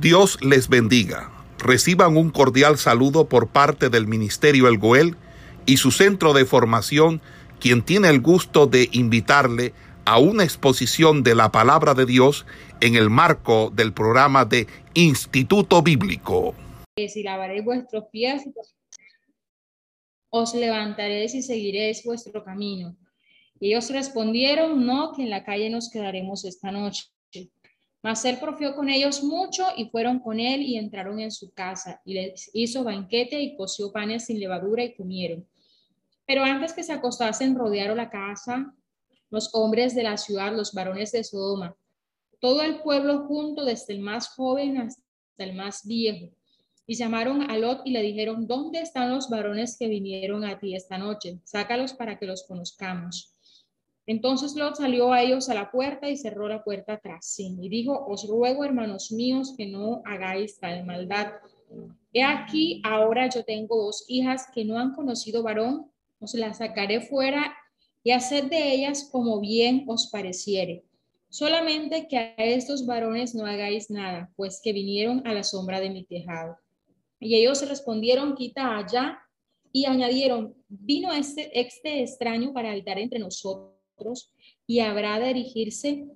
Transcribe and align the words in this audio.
Dios 0.00 0.38
les 0.42 0.68
bendiga. 0.68 1.30
Reciban 1.58 2.18
un 2.18 2.28
cordial 2.28 2.76
saludo 2.76 3.30
por 3.30 3.48
parte 3.48 3.88
del 3.88 4.06
Ministerio 4.06 4.68
El 4.68 4.76
Goel 4.76 5.16
y 5.64 5.78
su 5.78 5.90
centro 5.90 6.34
de 6.34 6.44
formación, 6.44 7.22
quien 7.60 7.82
tiene 7.82 8.10
el 8.10 8.20
gusto 8.20 8.66
de 8.66 8.90
invitarle 8.92 9.72
a 10.04 10.18
una 10.18 10.44
exposición 10.44 11.22
de 11.22 11.34
la 11.34 11.50
palabra 11.50 11.94
de 11.94 12.04
Dios 12.04 12.44
en 12.82 12.94
el 12.94 13.08
marco 13.08 13.72
del 13.74 13.94
programa 13.94 14.44
de 14.44 14.66
Instituto 14.92 15.80
Bíblico. 15.80 16.54
Si 16.96 17.22
lavaréis 17.22 17.64
vuestros 17.64 18.04
pies, 18.12 18.42
os 20.28 20.54
levantaréis 20.54 21.34
y 21.34 21.42
seguiréis 21.42 22.04
vuestro 22.04 22.44
camino. 22.44 22.94
Y 23.58 23.68
ellos 23.68 23.88
respondieron, 23.88 24.84
no, 24.84 25.14
que 25.14 25.22
en 25.22 25.30
la 25.30 25.42
calle 25.42 25.70
nos 25.70 25.88
quedaremos 25.90 26.44
esta 26.44 26.70
noche. 26.70 27.04
Mas 28.02 28.24
él 28.24 28.38
profió 28.38 28.74
con 28.74 28.88
ellos 28.88 29.22
mucho 29.24 29.66
y 29.76 29.86
fueron 29.86 30.20
con 30.20 30.38
él 30.38 30.62
y 30.62 30.76
entraron 30.76 31.18
en 31.18 31.32
su 31.32 31.52
casa 31.52 32.00
y 32.04 32.14
les 32.14 32.50
hizo 32.52 32.84
banquete 32.84 33.40
y 33.40 33.56
coció 33.56 33.92
panes 33.92 34.26
sin 34.26 34.38
levadura 34.38 34.84
y 34.84 34.94
comieron. 34.94 35.46
Pero 36.26 36.44
antes 36.44 36.72
que 36.72 36.82
se 36.82 36.92
acostasen, 36.92 37.56
rodearon 37.56 37.96
la 37.96 38.10
casa 38.10 38.74
los 39.30 39.54
hombres 39.54 39.94
de 39.94 40.02
la 40.02 40.16
ciudad, 40.16 40.54
los 40.54 40.72
varones 40.72 41.12
de 41.12 41.24
Sodoma, 41.24 41.76
todo 42.40 42.62
el 42.62 42.80
pueblo 42.80 43.26
junto, 43.26 43.64
desde 43.64 43.94
el 43.94 44.00
más 44.00 44.28
joven 44.28 44.78
hasta 44.78 45.02
el 45.38 45.54
más 45.54 45.86
viejo. 45.86 46.32
Y 46.86 46.94
llamaron 46.94 47.50
a 47.50 47.58
Lot 47.58 47.82
y 47.84 47.90
le 47.90 48.02
dijeron, 48.02 48.46
¿dónde 48.46 48.80
están 48.80 49.10
los 49.10 49.28
varones 49.28 49.76
que 49.76 49.88
vinieron 49.88 50.44
a 50.44 50.58
ti 50.58 50.76
esta 50.76 50.98
noche? 50.98 51.40
Sácalos 51.42 51.94
para 51.94 52.18
que 52.18 52.26
los 52.26 52.44
conozcamos. 52.44 53.35
Entonces 54.06 54.54
Lot 54.54 54.76
salió 54.76 55.12
a 55.12 55.20
ellos 55.22 55.48
a 55.48 55.54
la 55.54 55.70
puerta 55.70 56.08
y 56.08 56.16
cerró 56.16 56.48
la 56.48 56.62
puerta 56.62 56.98
tras 56.98 57.26
sí 57.26 57.56
y 57.60 57.68
dijo, 57.68 58.06
os 58.06 58.26
ruego, 58.28 58.64
hermanos 58.64 59.10
míos, 59.10 59.54
que 59.56 59.66
no 59.66 60.02
hagáis 60.04 60.60
tal 60.60 60.86
maldad. 60.86 61.32
He 62.12 62.22
aquí, 62.22 62.80
ahora 62.84 63.28
yo 63.28 63.44
tengo 63.44 63.76
dos 63.76 64.04
hijas 64.06 64.46
que 64.54 64.64
no 64.64 64.78
han 64.78 64.94
conocido 64.94 65.42
varón, 65.42 65.90
os 66.20 66.34
las 66.34 66.58
sacaré 66.58 67.00
fuera 67.00 67.52
y 68.04 68.12
haced 68.12 68.44
de 68.44 68.74
ellas 68.74 69.08
como 69.10 69.40
bien 69.40 69.84
os 69.88 70.08
pareciere. 70.08 70.84
Solamente 71.28 72.06
que 72.06 72.16
a 72.16 72.34
estos 72.36 72.86
varones 72.86 73.34
no 73.34 73.44
hagáis 73.44 73.90
nada, 73.90 74.30
pues 74.36 74.60
que 74.62 74.72
vinieron 74.72 75.26
a 75.26 75.34
la 75.34 75.42
sombra 75.42 75.80
de 75.80 75.90
mi 75.90 76.04
tejado. 76.04 76.56
Y 77.18 77.34
ellos 77.34 77.68
respondieron, 77.68 78.36
quita 78.36 78.76
allá, 78.76 79.18
y 79.72 79.84
añadieron, 79.86 80.54
vino 80.68 81.12
este, 81.12 81.58
este 81.58 82.02
extraño 82.02 82.52
para 82.52 82.70
habitar 82.70 82.98
entre 82.98 83.18
nosotros 83.18 83.75
y 84.66 84.80
habrá 84.80 85.18
de 85.18 85.30
erigirse 85.30 86.06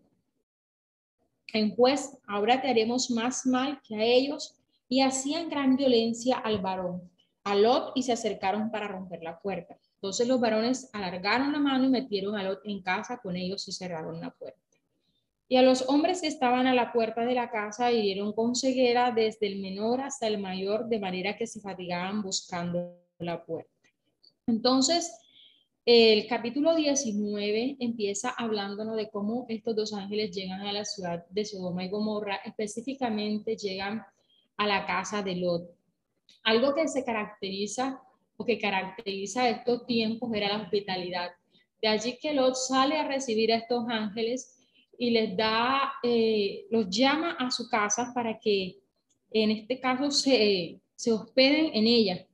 en 1.52 1.74
juez, 1.74 2.18
ahora 2.26 2.60
te 2.60 2.68
haremos 2.68 3.10
más 3.10 3.46
mal 3.46 3.80
que 3.82 3.96
a 3.96 4.04
ellos, 4.04 4.54
y 4.88 5.02
hacían 5.02 5.48
gran 5.48 5.76
violencia 5.76 6.36
al 6.36 6.60
varón, 6.60 7.10
a 7.44 7.54
Lot, 7.54 7.92
y 7.94 8.02
se 8.02 8.12
acercaron 8.12 8.70
para 8.70 8.88
romper 8.88 9.22
la 9.22 9.38
puerta. 9.38 9.78
Entonces 9.94 10.26
los 10.26 10.40
varones 10.40 10.90
alargaron 10.92 11.52
la 11.52 11.58
mano 11.58 11.84
y 11.84 11.88
metieron 11.88 12.36
a 12.36 12.42
Lot 12.42 12.60
en 12.64 12.82
casa 12.82 13.18
con 13.22 13.36
ellos 13.36 13.66
y 13.68 13.72
cerraron 13.72 14.20
la 14.20 14.30
puerta. 14.30 14.58
Y 15.48 15.56
a 15.56 15.62
los 15.62 15.88
hombres 15.88 16.20
que 16.20 16.28
estaban 16.28 16.66
a 16.66 16.74
la 16.74 16.92
puerta 16.92 17.24
de 17.24 17.34
la 17.34 17.50
casa 17.50 17.90
hirieron 17.90 18.32
con 18.32 18.54
ceguera 18.54 19.10
desde 19.10 19.46
el 19.48 19.60
menor 19.60 20.00
hasta 20.00 20.26
el 20.26 20.38
mayor, 20.38 20.88
de 20.88 21.00
manera 21.00 21.36
que 21.36 21.46
se 21.46 21.60
fatigaban 21.60 22.22
buscando 22.22 22.96
la 23.18 23.44
puerta. 23.44 23.70
Entonces, 24.46 25.12
el 25.84 26.26
capítulo 26.26 26.74
19 26.74 27.76
empieza 27.80 28.30
hablándonos 28.30 28.96
de 28.96 29.08
cómo 29.08 29.46
estos 29.48 29.74
dos 29.74 29.92
ángeles 29.94 30.30
llegan 30.30 30.60
a 30.60 30.72
la 30.72 30.84
ciudad 30.84 31.24
de 31.30 31.44
Sodoma 31.44 31.84
y 31.84 31.88
Gomorra, 31.88 32.36
específicamente 32.44 33.56
llegan 33.56 34.04
a 34.56 34.66
la 34.66 34.84
casa 34.86 35.22
de 35.22 35.36
Lot. 35.36 35.70
Algo 36.44 36.74
que 36.74 36.86
se 36.86 37.04
caracteriza 37.04 38.00
o 38.36 38.44
que 38.44 38.58
caracteriza 38.58 39.48
estos 39.48 39.86
tiempos 39.86 40.30
era 40.34 40.48
la 40.48 40.62
hospitalidad. 40.62 41.30
De 41.80 41.88
allí 41.88 42.18
que 42.20 42.34
Lot 42.34 42.54
sale 42.54 42.96
a 42.96 43.08
recibir 43.08 43.52
a 43.52 43.56
estos 43.56 43.84
ángeles 43.88 44.58
y 44.98 45.10
les 45.10 45.34
da, 45.34 45.94
eh, 46.02 46.66
los 46.70 46.90
llama 46.90 47.36
a 47.38 47.50
su 47.50 47.68
casa 47.70 48.12
para 48.14 48.38
que 48.38 48.80
en 49.30 49.50
este 49.50 49.80
caso 49.80 50.10
se, 50.10 50.78
se 50.94 51.12
hospeden 51.12 51.70
en 51.72 51.86
ella. 51.86 52.26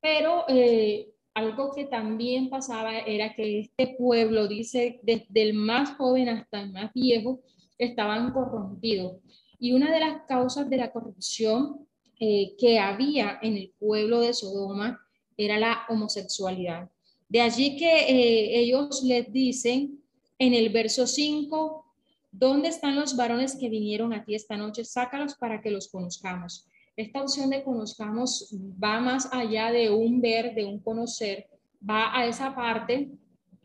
Pero 0.00 0.46
eh, 0.48 1.10
algo 1.40 1.72
que 1.72 1.84
también 1.84 2.50
pasaba 2.50 2.98
era 2.98 3.34
que 3.34 3.60
este 3.60 3.96
pueblo, 3.98 4.46
dice, 4.46 5.00
desde 5.02 5.42
el 5.42 5.54
más 5.54 5.96
joven 5.96 6.28
hasta 6.28 6.60
el 6.60 6.72
más 6.72 6.92
viejo, 6.92 7.40
estaban 7.78 8.32
corrompidos. 8.32 9.16
Y 9.58 9.72
una 9.72 9.90
de 9.90 10.00
las 10.00 10.22
causas 10.28 10.68
de 10.68 10.76
la 10.76 10.92
corrupción 10.92 11.86
eh, 12.18 12.54
que 12.58 12.78
había 12.78 13.38
en 13.42 13.56
el 13.56 13.72
pueblo 13.78 14.20
de 14.20 14.34
Sodoma 14.34 15.00
era 15.36 15.58
la 15.58 15.80
homosexualidad. 15.88 16.90
De 17.28 17.40
allí 17.40 17.76
que 17.76 18.00
eh, 18.08 18.60
ellos 18.60 19.02
les 19.02 19.32
dicen 19.32 20.02
en 20.38 20.52
el 20.54 20.68
verso 20.68 21.06
5, 21.06 21.84
¿dónde 22.30 22.68
están 22.68 22.96
los 22.96 23.16
varones 23.16 23.56
que 23.56 23.68
vinieron 23.68 24.12
aquí 24.12 24.34
esta 24.34 24.56
noche? 24.56 24.84
Sácalos 24.84 25.34
para 25.34 25.60
que 25.62 25.70
los 25.70 25.88
conozcamos. 25.88 26.66
Esta 27.00 27.22
opción 27.22 27.48
de 27.48 27.64
conozcamos 27.64 28.54
va 28.82 29.00
más 29.00 29.32
allá 29.32 29.72
de 29.72 29.88
un 29.88 30.20
ver, 30.20 30.54
de 30.54 30.66
un 30.66 30.80
conocer, 30.80 31.46
va 31.82 32.14
a 32.14 32.26
esa 32.26 32.54
parte 32.54 33.08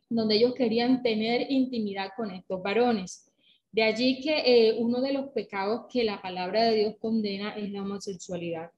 donde 0.10 0.36
ellos 0.36 0.54
querían 0.54 1.04
tener 1.04 1.52
intimidad 1.52 2.12
con 2.16 2.32
estos 2.32 2.64
varones. 2.64 3.30
De 3.74 3.84
allí 3.84 4.22
que 4.22 4.38
eh, 4.70 4.78
uno 4.80 5.02
de 5.02 5.12
los 5.12 5.32
pecados 5.32 5.88
que 5.92 6.06
la 6.06 6.22
palabra 6.22 6.64
de 6.64 6.78
Dios 6.78 6.96
condena 6.98 7.50
es 7.58 7.70
la 7.72 7.82
homosexualidad. 7.82 8.72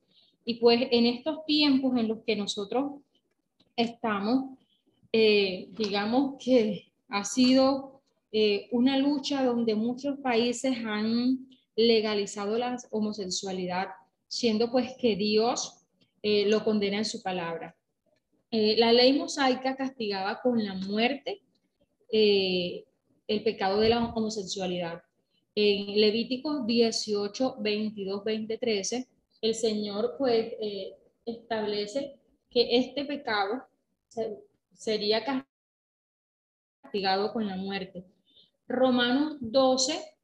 Y 0.44 0.56
pues 0.56 0.88
en 0.90 1.06
estos 1.06 1.46
tiempos 1.46 1.96
en 1.96 2.08
los 2.08 2.24
que 2.26 2.36
nosotros 2.36 2.94
estamos, 3.76 4.58
eh, 5.14 5.68
digamos 5.78 6.44
que 6.44 6.88
ha 7.10 7.24
sido 7.26 8.02
eh, 8.32 8.70
una 8.72 8.98
lucha 8.98 9.44
donde 9.44 9.76
muchos 9.76 10.18
países 10.18 10.76
han 10.84 11.48
legalizado 11.76 12.58
la 12.58 12.76
homosexualidad 12.90 13.90
siendo 14.28 14.72
pues 14.72 14.94
que 15.00 15.16
Dios 15.16 15.86
eh, 16.22 16.46
lo 16.48 16.64
condena 16.64 16.98
en 16.98 17.06
su 17.06 17.22
palabra. 17.22 17.76
Eh, 18.52 18.76
la 18.78 18.92
ley 18.94 19.14
mosaica 19.14 19.76
castigaba 19.76 20.42
con 20.42 20.64
la 20.64 20.74
muerte 20.74 21.42
eh, 22.12 22.86
el 23.28 23.44
pecado 23.44 23.80
de 23.80 23.90
la 23.90 24.06
homosexualidad. 24.06 25.02
En 25.56 26.00
Levítico 26.00 26.66
18, 26.66 27.56
22, 27.60 28.24
20, 28.24 28.58
13, 28.58 29.08
el 29.42 29.56
Señor 29.56 30.16
pues 30.18 30.54
establece 31.26 32.20
que 32.50 32.78
este 32.78 33.06
pecado 33.06 33.64
sería 34.74 35.24
castigado 36.84 37.34
con 37.34 37.48
la 37.48 37.56
muerte. 37.56 38.06
Romanos 38.68 39.38
12, 39.40 40.17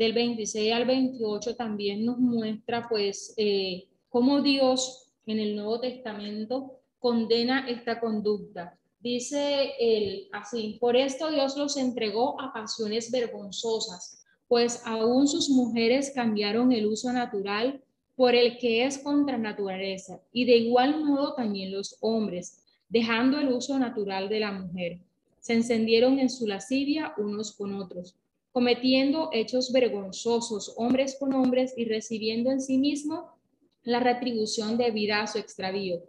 del 0.00 0.14
26 0.14 0.72
al 0.72 0.86
28 0.86 1.56
también 1.56 2.06
nos 2.06 2.16
muestra 2.16 2.88
pues 2.88 3.34
eh, 3.36 3.86
cómo 4.08 4.40
Dios 4.40 5.12
en 5.26 5.38
el 5.38 5.54
Nuevo 5.54 5.78
Testamento 5.78 6.80
condena 6.98 7.68
esta 7.68 8.00
conducta. 8.00 8.78
Dice 8.98 9.72
él 9.78 10.28
así, 10.32 10.78
por 10.80 10.96
esto 10.96 11.30
Dios 11.30 11.54
los 11.58 11.76
entregó 11.76 12.40
a 12.40 12.50
pasiones 12.50 13.10
vergonzosas, 13.10 14.24
pues 14.48 14.80
aún 14.86 15.28
sus 15.28 15.50
mujeres 15.50 16.12
cambiaron 16.14 16.72
el 16.72 16.86
uso 16.86 17.12
natural 17.12 17.82
por 18.16 18.34
el 18.34 18.56
que 18.56 18.86
es 18.86 18.96
contra 19.00 19.36
naturaleza, 19.36 20.18
y 20.32 20.46
de 20.46 20.56
igual 20.56 21.04
modo 21.04 21.34
también 21.34 21.72
los 21.72 21.98
hombres, 22.00 22.64
dejando 22.88 23.38
el 23.38 23.52
uso 23.52 23.78
natural 23.78 24.30
de 24.30 24.40
la 24.40 24.52
mujer. 24.52 24.98
Se 25.40 25.52
encendieron 25.52 26.18
en 26.18 26.30
su 26.30 26.46
lascivia 26.46 27.12
unos 27.18 27.52
con 27.52 27.74
otros 27.74 28.16
cometiendo 28.52 29.30
hechos 29.32 29.72
vergonzosos 29.72 30.74
hombres 30.76 31.16
con 31.18 31.32
hombres 31.34 31.74
y 31.76 31.84
recibiendo 31.84 32.50
en 32.50 32.60
sí 32.60 32.78
mismo 32.78 33.34
la 33.82 34.00
retribución 34.00 34.76
debida 34.76 35.22
a 35.22 35.26
su 35.26 35.38
extravío. 35.38 36.02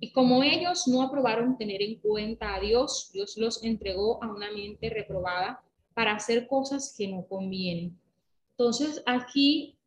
Y 0.00 0.12
como 0.12 0.42
ellos 0.42 0.86
no 0.88 1.02
aprobaron 1.02 1.56
tener 1.56 1.80
en 1.80 1.96
cuenta 2.00 2.54
a 2.54 2.60
Dios, 2.60 3.10
Dios 3.12 3.36
los 3.36 3.64
entregó 3.64 4.22
a 4.22 4.30
una 4.30 4.50
mente 4.50 4.90
reprobada 4.90 5.62
para 5.94 6.14
hacer 6.14 6.46
cosas 6.46 6.94
que 6.96 7.08
no 7.08 7.26
convienen. 7.26 7.98
Entonces, 8.50 9.02
aquí 9.06 9.78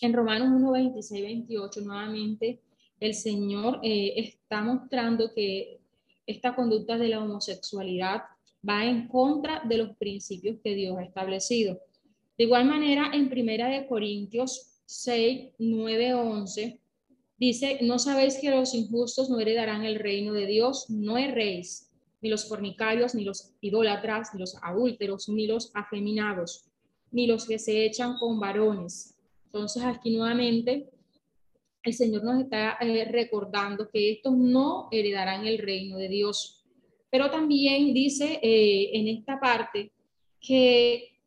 en 0.00 0.12
Romanos 0.12 0.48
1, 0.54 0.70
26, 0.70 1.22
28, 1.22 1.80
nuevamente 1.80 2.60
el 3.00 3.14
Señor 3.14 3.80
eh, 3.82 4.14
está 4.16 4.62
mostrando 4.62 5.32
que 5.34 5.80
esta 6.26 6.54
conducta 6.54 6.96
de 6.96 7.08
la 7.08 7.22
homosexualidad 7.22 8.22
va 8.66 8.84
en 8.84 9.08
contra 9.08 9.62
de 9.64 9.78
los 9.78 9.96
principios 9.96 10.58
que 10.62 10.74
Dios 10.74 10.96
ha 10.98 11.02
establecido. 11.02 11.80
De 12.36 12.44
igual 12.44 12.64
manera, 12.64 13.10
en 13.12 13.28
Primera 13.28 13.68
de 13.68 13.86
Corintios 13.86 14.80
6, 14.86 15.52
9, 15.58 16.14
11, 16.14 16.80
dice, 17.38 17.78
no 17.82 17.98
sabéis 17.98 18.38
que 18.38 18.50
los 18.50 18.74
injustos 18.74 19.30
no 19.30 19.40
heredarán 19.40 19.84
el 19.84 19.96
reino 19.96 20.32
de 20.32 20.46
Dios, 20.46 20.90
no 20.90 21.16
erréis, 21.16 21.90
ni 22.20 22.28
los 22.28 22.48
fornicarios, 22.48 23.14
ni 23.14 23.24
los 23.24 23.52
idólatras, 23.60 24.34
ni 24.34 24.40
los 24.40 24.56
adúlteros, 24.62 25.28
ni 25.28 25.46
los 25.46 25.70
afeminados, 25.74 26.64
ni 27.10 27.26
los 27.26 27.46
que 27.46 27.58
se 27.58 27.84
echan 27.84 28.16
con 28.18 28.38
varones, 28.38 29.16
Entonces 29.46 29.82
aquí 29.82 30.16
nuevamente 30.16 30.90
el 31.82 31.94
Señor 31.94 32.24
nos 32.24 32.40
está 32.40 32.76
eh, 32.80 33.06
recordando 33.10 33.88
que 33.88 34.12
estos 34.12 34.36
no 34.36 34.88
heredarán 34.90 35.46
el 35.46 35.58
reino 35.58 35.96
de 35.96 36.08
Dios. 36.08 36.59
Pero 37.10 37.30
también 37.30 37.92
dice 37.92 38.38
eh, 38.42 38.90
en 38.92 39.08
esta 39.08 39.38
parte 39.40 39.92
que 40.40 41.18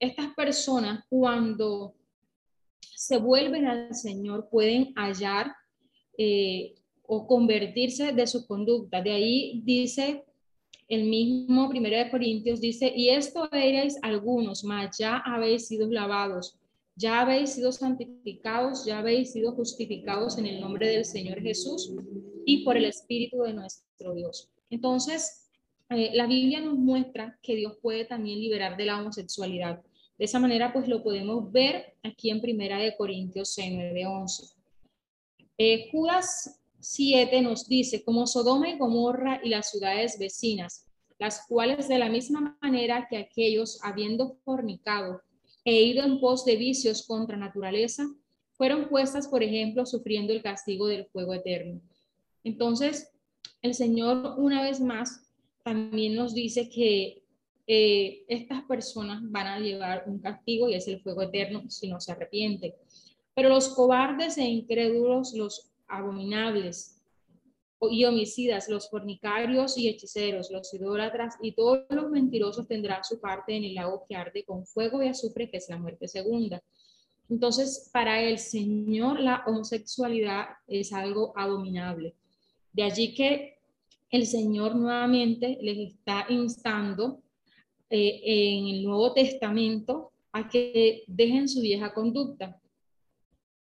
estas 0.00 0.34
personas 0.34 1.04
cuando 1.08 1.94
se 2.80 3.18
vuelven 3.18 3.66
al 3.66 3.94
Señor 3.94 4.48
pueden 4.50 4.92
hallar 4.94 5.54
eh, 6.18 6.74
o 7.02 7.26
convertirse 7.26 8.12
de 8.12 8.26
su 8.26 8.46
conducta. 8.46 9.02
De 9.02 9.12
ahí 9.12 9.60
dice 9.64 10.24
el 10.88 11.04
mismo 11.04 11.68
primero 11.68 11.96
de 11.96 12.10
Corintios, 12.10 12.60
dice, 12.60 12.92
y 12.94 13.08
esto 13.10 13.48
erais 13.52 13.98
algunos, 14.02 14.64
mas 14.64 14.96
ya 14.98 15.18
habéis 15.18 15.66
sido 15.66 15.90
lavados 15.90 16.58
ya 16.96 17.20
habéis 17.20 17.50
sido 17.50 17.72
santificados, 17.72 18.86
ya 18.86 18.98
habéis 18.98 19.32
sido 19.32 19.52
justificados 19.52 20.38
en 20.38 20.46
el 20.46 20.60
nombre 20.60 20.88
del 20.88 21.04
Señor 21.04 21.42
Jesús 21.42 21.92
y 22.46 22.64
por 22.64 22.76
el 22.76 22.86
Espíritu 22.86 23.42
de 23.42 23.52
nuestro 23.52 24.14
Dios. 24.14 24.48
Entonces, 24.70 25.48
eh, 25.90 26.10
la 26.14 26.26
Biblia 26.26 26.60
nos 26.60 26.76
muestra 26.76 27.38
que 27.42 27.54
Dios 27.54 27.78
puede 27.80 28.04
también 28.04 28.40
liberar 28.40 28.76
de 28.76 28.86
la 28.86 29.00
homosexualidad. 29.00 29.82
De 30.18 30.24
esa 30.24 30.38
manera, 30.38 30.72
pues 30.72 30.88
lo 30.88 31.02
podemos 31.02 31.52
ver 31.52 31.94
aquí 32.02 32.30
en 32.30 32.40
Primera 32.40 32.78
de 32.78 32.96
Corintios 32.96 33.52
6, 33.54 33.72
9, 33.74 34.06
11. 34.06 34.46
Judas 35.90 36.60
7 36.80 37.42
nos 37.42 37.68
dice, 37.68 38.04
como 38.04 38.26
Sodoma 38.26 38.68
y 38.68 38.78
Gomorra 38.78 39.40
y 39.42 39.48
las 39.48 39.70
ciudades 39.70 40.18
vecinas, 40.18 40.86
las 41.18 41.46
cuales 41.46 41.88
de 41.88 41.98
la 41.98 42.08
misma 42.08 42.56
manera 42.60 43.06
que 43.08 43.16
aquellos, 43.16 43.80
habiendo 43.82 44.36
fornicado, 44.44 45.22
e 45.64 45.82
ido 45.82 46.04
en 46.04 46.20
pos 46.20 46.44
de 46.44 46.56
vicios 46.56 47.04
contra 47.06 47.36
naturaleza, 47.36 48.06
fueron 48.52 48.88
puestas, 48.88 49.26
por 49.26 49.42
ejemplo, 49.42 49.84
sufriendo 49.84 50.32
el 50.32 50.42
castigo 50.42 50.86
del 50.86 51.06
fuego 51.06 51.34
eterno. 51.34 51.80
Entonces, 52.44 53.08
el 53.66 53.74
Señor 53.74 54.34
una 54.38 54.62
vez 54.62 54.80
más 54.80 55.22
también 55.62 56.14
nos 56.14 56.34
dice 56.34 56.68
que 56.68 57.22
eh, 57.66 58.24
estas 58.28 58.62
personas 58.64 59.20
van 59.24 59.46
a 59.46 59.58
llevar 59.58 60.04
un 60.06 60.20
castigo 60.20 60.68
y 60.68 60.74
es 60.74 60.86
el 60.88 61.00
fuego 61.00 61.22
eterno 61.22 61.68
si 61.68 61.88
no 61.88 62.00
se 62.00 62.12
arrepiente. 62.12 62.76
Pero 63.34 63.48
los 63.50 63.68
cobardes 63.70 64.38
e 64.38 64.44
incrédulos, 64.44 65.34
los 65.34 65.70
abominables, 65.88 66.96
y 67.90 68.04
homicidas, 68.04 68.68
los 68.68 68.88
fornicarios 68.88 69.76
y 69.76 69.88
hechiceros, 69.88 70.50
los 70.50 70.72
idólatras 70.72 71.36
y 71.42 71.52
todos 71.52 71.84
los 71.90 72.10
mentirosos 72.10 72.66
tendrán 72.66 73.04
su 73.04 73.20
parte 73.20 73.54
en 73.54 73.64
el 73.64 73.74
lago 73.74 74.04
que 74.08 74.16
arde 74.16 74.44
con 74.44 74.66
fuego 74.66 75.02
y 75.02 75.08
azufre, 75.08 75.50
que 75.50 75.58
es 75.58 75.68
la 75.68 75.78
muerte 75.78 76.08
segunda. 76.08 76.62
Entonces, 77.28 77.90
para 77.92 78.22
el 78.22 78.38
Señor 78.38 79.20
la 79.20 79.42
homosexualidad 79.46 80.46
es 80.66 80.92
algo 80.92 81.32
abominable. 81.36 82.14
De 82.72 82.84
allí 82.84 83.14
que 83.14 83.55
el 84.16 84.26
Señor 84.26 84.74
nuevamente 84.74 85.58
les 85.60 85.92
está 85.92 86.26
instando 86.30 87.22
eh, 87.90 88.20
en 88.24 88.68
el 88.68 88.84
Nuevo 88.84 89.12
Testamento 89.12 90.12
a 90.32 90.48
que 90.48 91.04
dejen 91.06 91.48
su 91.48 91.60
vieja 91.60 91.92
conducta. 91.92 92.60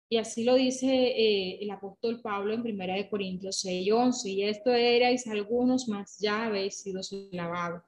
Y 0.08 0.16
así 0.16 0.42
lo 0.42 0.56
dice 0.56 0.88
eh, 0.88 1.58
el 1.62 1.70
apóstol 1.70 2.20
Pablo 2.20 2.52
en 2.54 2.62
1 2.62 3.08
Corintios 3.08 3.60
6, 3.60 3.92
11. 3.92 4.28
Y 4.28 4.42
esto 4.42 4.72
erais 4.72 5.26
algunos, 5.28 5.88
más 5.88 6.18
ya 6.18 6.46
habéis 6.46 6.80
sido 6.80 7.00
lavados, 7.30 7.82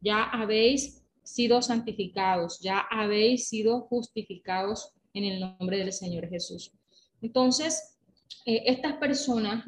ya 0.00 0.24
habéis 0.24 1.04
sido 1.22 1.62
santificados, 1.62 2.58
ya 2.60 2.80
habéis 2.90 3.48
sido 3.48 3.82
justificados 3.82 4.92
en 5.14 5.24
el 5.24 5.40
nombre 5.40 5.78
del 5.78 5.92
Señor 5.92 6.28
Jesús. 6.28 6.72
Entonces, 7.20 7.96
eh, 8.44 8.64
estas 8.66 8.94
personas 8.94 9.64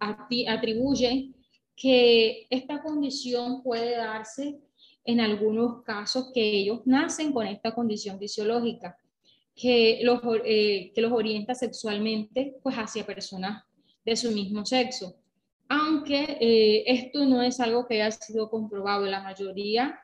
atribuyen 0.00 1.34
que 1.80 2.46
esta 2.50 2.82
condición 2.82 3.62
puede 3.62 3.96
darse 3.96 4.58
en 5.04 5.20
algunos 5.20 5.82
casos 5.84 6.32
que 6.34 6.42
ellos 6.42 6.80
nacen 6.84 7.32
con 7.32 7.46
esta 7.46 7.74
condición 7.74 8.18
fisiológica 8.18 8.98
que 9.54 10.00
los, 10.02 10.20
eh, 10.44 10.92
que 10.94 11.00
los 11.00 11.12
orienta 11.12 11.54
sexualmente 11.54 12.56
pues 12.62 12.76
hacia 12.76 13.06
personas 13.06 13.64
de 14.04 14.16
su 14.16 14.32
mismo 14.32 14.66
sexo. 14.66 15.16
Aunque 15.68 16.38
eh, 16.40 16.84
esto 16.86 17.24
no 17.26 17.42
es 17.42 17.60
algo 17.60 17.86
que 17.86 18.02
haya 18.02 18.10
sido 18.10 18.50
comprobado, 18.50 19.06
la 19.06 19.22
mayoría 19.22 19.98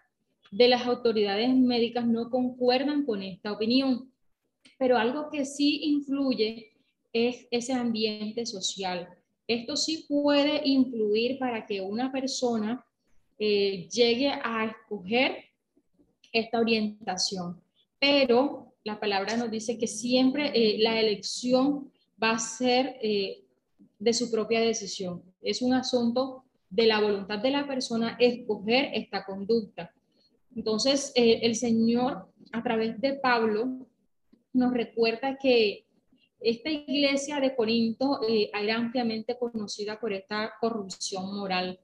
de 0.50 0.68
las 0.68 0.86
autoridades 0.86 1.54
médicas 1.54 2.06
no 2.06 2.30
concuerdan 2.30 3.04
con 3.04 3.22
esta 3.22 3.52
opinión, 3.52 4.12
pero 4.78 4.96
algo 4.96 5.28
que 5.30 5.44
sí 5.44 5.80
influye 5.84 6.72
es 7.12 7.46
ese 7.50 7.72
ambiente 7.72 8.46
social. 8.46 9.08
Esto 9.46 9.76
sí 9.76 10.06
puede 10.08 10.62
influir 10.64 11.38
para 11.38 11.66
que 11.66 11.80
una 11.80 12.10
persona 12.10 12.84
eh, 13.38 13.88
llegue 13.90 14.28
a 14.28 14.64
escoger 14.64 15.36
esta 16.32 16.60
orientación, 16.60 17.60
pero 17.98 18.72
la 18.84 18.98
palabra 18.98 19.36
nos 19.36 19.50
dice 19.50 19.78
que 19.78 19.86
siempre 19.86 20.50
eh, 20.54 20.78
la 20.78 20.98
elección 20.98 21.92
va 22.22 22.32
a 22.32 22.38
ser 22.38 22.96
eh, 23.02 23.44
de 23.98 24.12
su 24.14 24.30
propia 24.30 24.60
decisión. 24.60 25.22
Es 25.42 25.62
un 25.62 25.74
asunto 25.74 26.44
de 26.70 26.86
la 26.86 27.00
voluntad 27.00 27.38
de 27.38 27.50
la 27.50 27.66
persona 27.66 28.16
escoger 28.18 28.90
esta 28.94 29.24
conducta. 29.24 29.92
Entonces, 30.56 31.12
el 31.16 31.54
Señor, 31.56 32.28
a 32.52 32.62
través 32.62 33.00
de 33.00 33.14
Pablo, 33.14 33.86
nos 34.52 34.72
recuerda 34.72 35.36
que 35.36 35.83
esta 36.44 36.70
iglesia 36.70 37.40
de 37.40 37.56
Corinto 37.56 38.20
era 38.28 38.76
ampliamente 38.76 39.36
conocida 39.38 39.98
por 39.98 40.12
esta 40.12 40.52
corrupción 40.60 41.34
moral. 41.34 41.80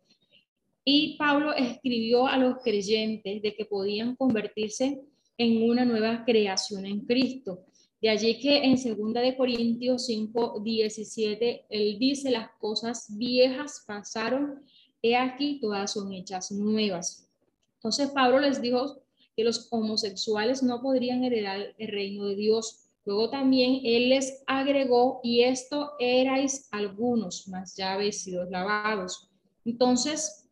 Y 0.84 1.16
Pablo 1.16 1.54
escribió 1.54 2.26
a 2.26 2.36
los 2.36 2.58
creyentes 2.62 3.42
de 3.42 3.54
que 3.54 3.64
podían 3.64 4.16
convertirse 4.16 5.00
en 5.38 5.62
una 5.62 5.84
nueva 5.84 6.24
creación 6.24 6.84
en 6.84 7.00
Cristo. 7.06 7.64
De 8.00 8.08
allí 8.08 8.38
que 8.38 8.64
en 8.64 8.74
2 8.74 9.12
de 9.14 9.36
Corintios 9.36 10.06
5, 10.06 10.60
17, 10.62 11.66
él 11.68 11.98
dice, 11.98 12.30
las 12.30 12.50
cosas 12.58 13.06
viejas 13.16 13.84
pasaron, 13.86 14.62
he 15.02 15.16
aquí 15.16 15.58
todas 15.60 15.92
son 15.92 16.12
hechas 16.12 16.50
nuevas. 16.50 17.28
Entonces 17.76 18.10
Pablo 18.10 18.40
les 18.40 18.60
dijo 18.60 19.02
que 19.36 19.44
los 19.44 19.68
homosexuales 19.70 20.62
no 20.62 20.82
podrían 20.82 21.24
heredar 21.24 21.74
el 21.78 21.88
reino 21.88 22.26
de 22.26 22.36
Dios. 22.36 22.79
Luego 23.05 23.31
también 23.31 23.81
él 23.82 24.11
les 24.11 24.43
agregó, 24.47 25.20
y 25.23 25.42
esto 25.42 25.92
erais 25.99 26.69
algunos, 26.71 27.49
mas 27.49 27.75
ya 27.76 27.95
habéis 27.95 28.23
sido 28.23 28.45
lavados. 28.45 29.30
Entonces, 29.64 30.49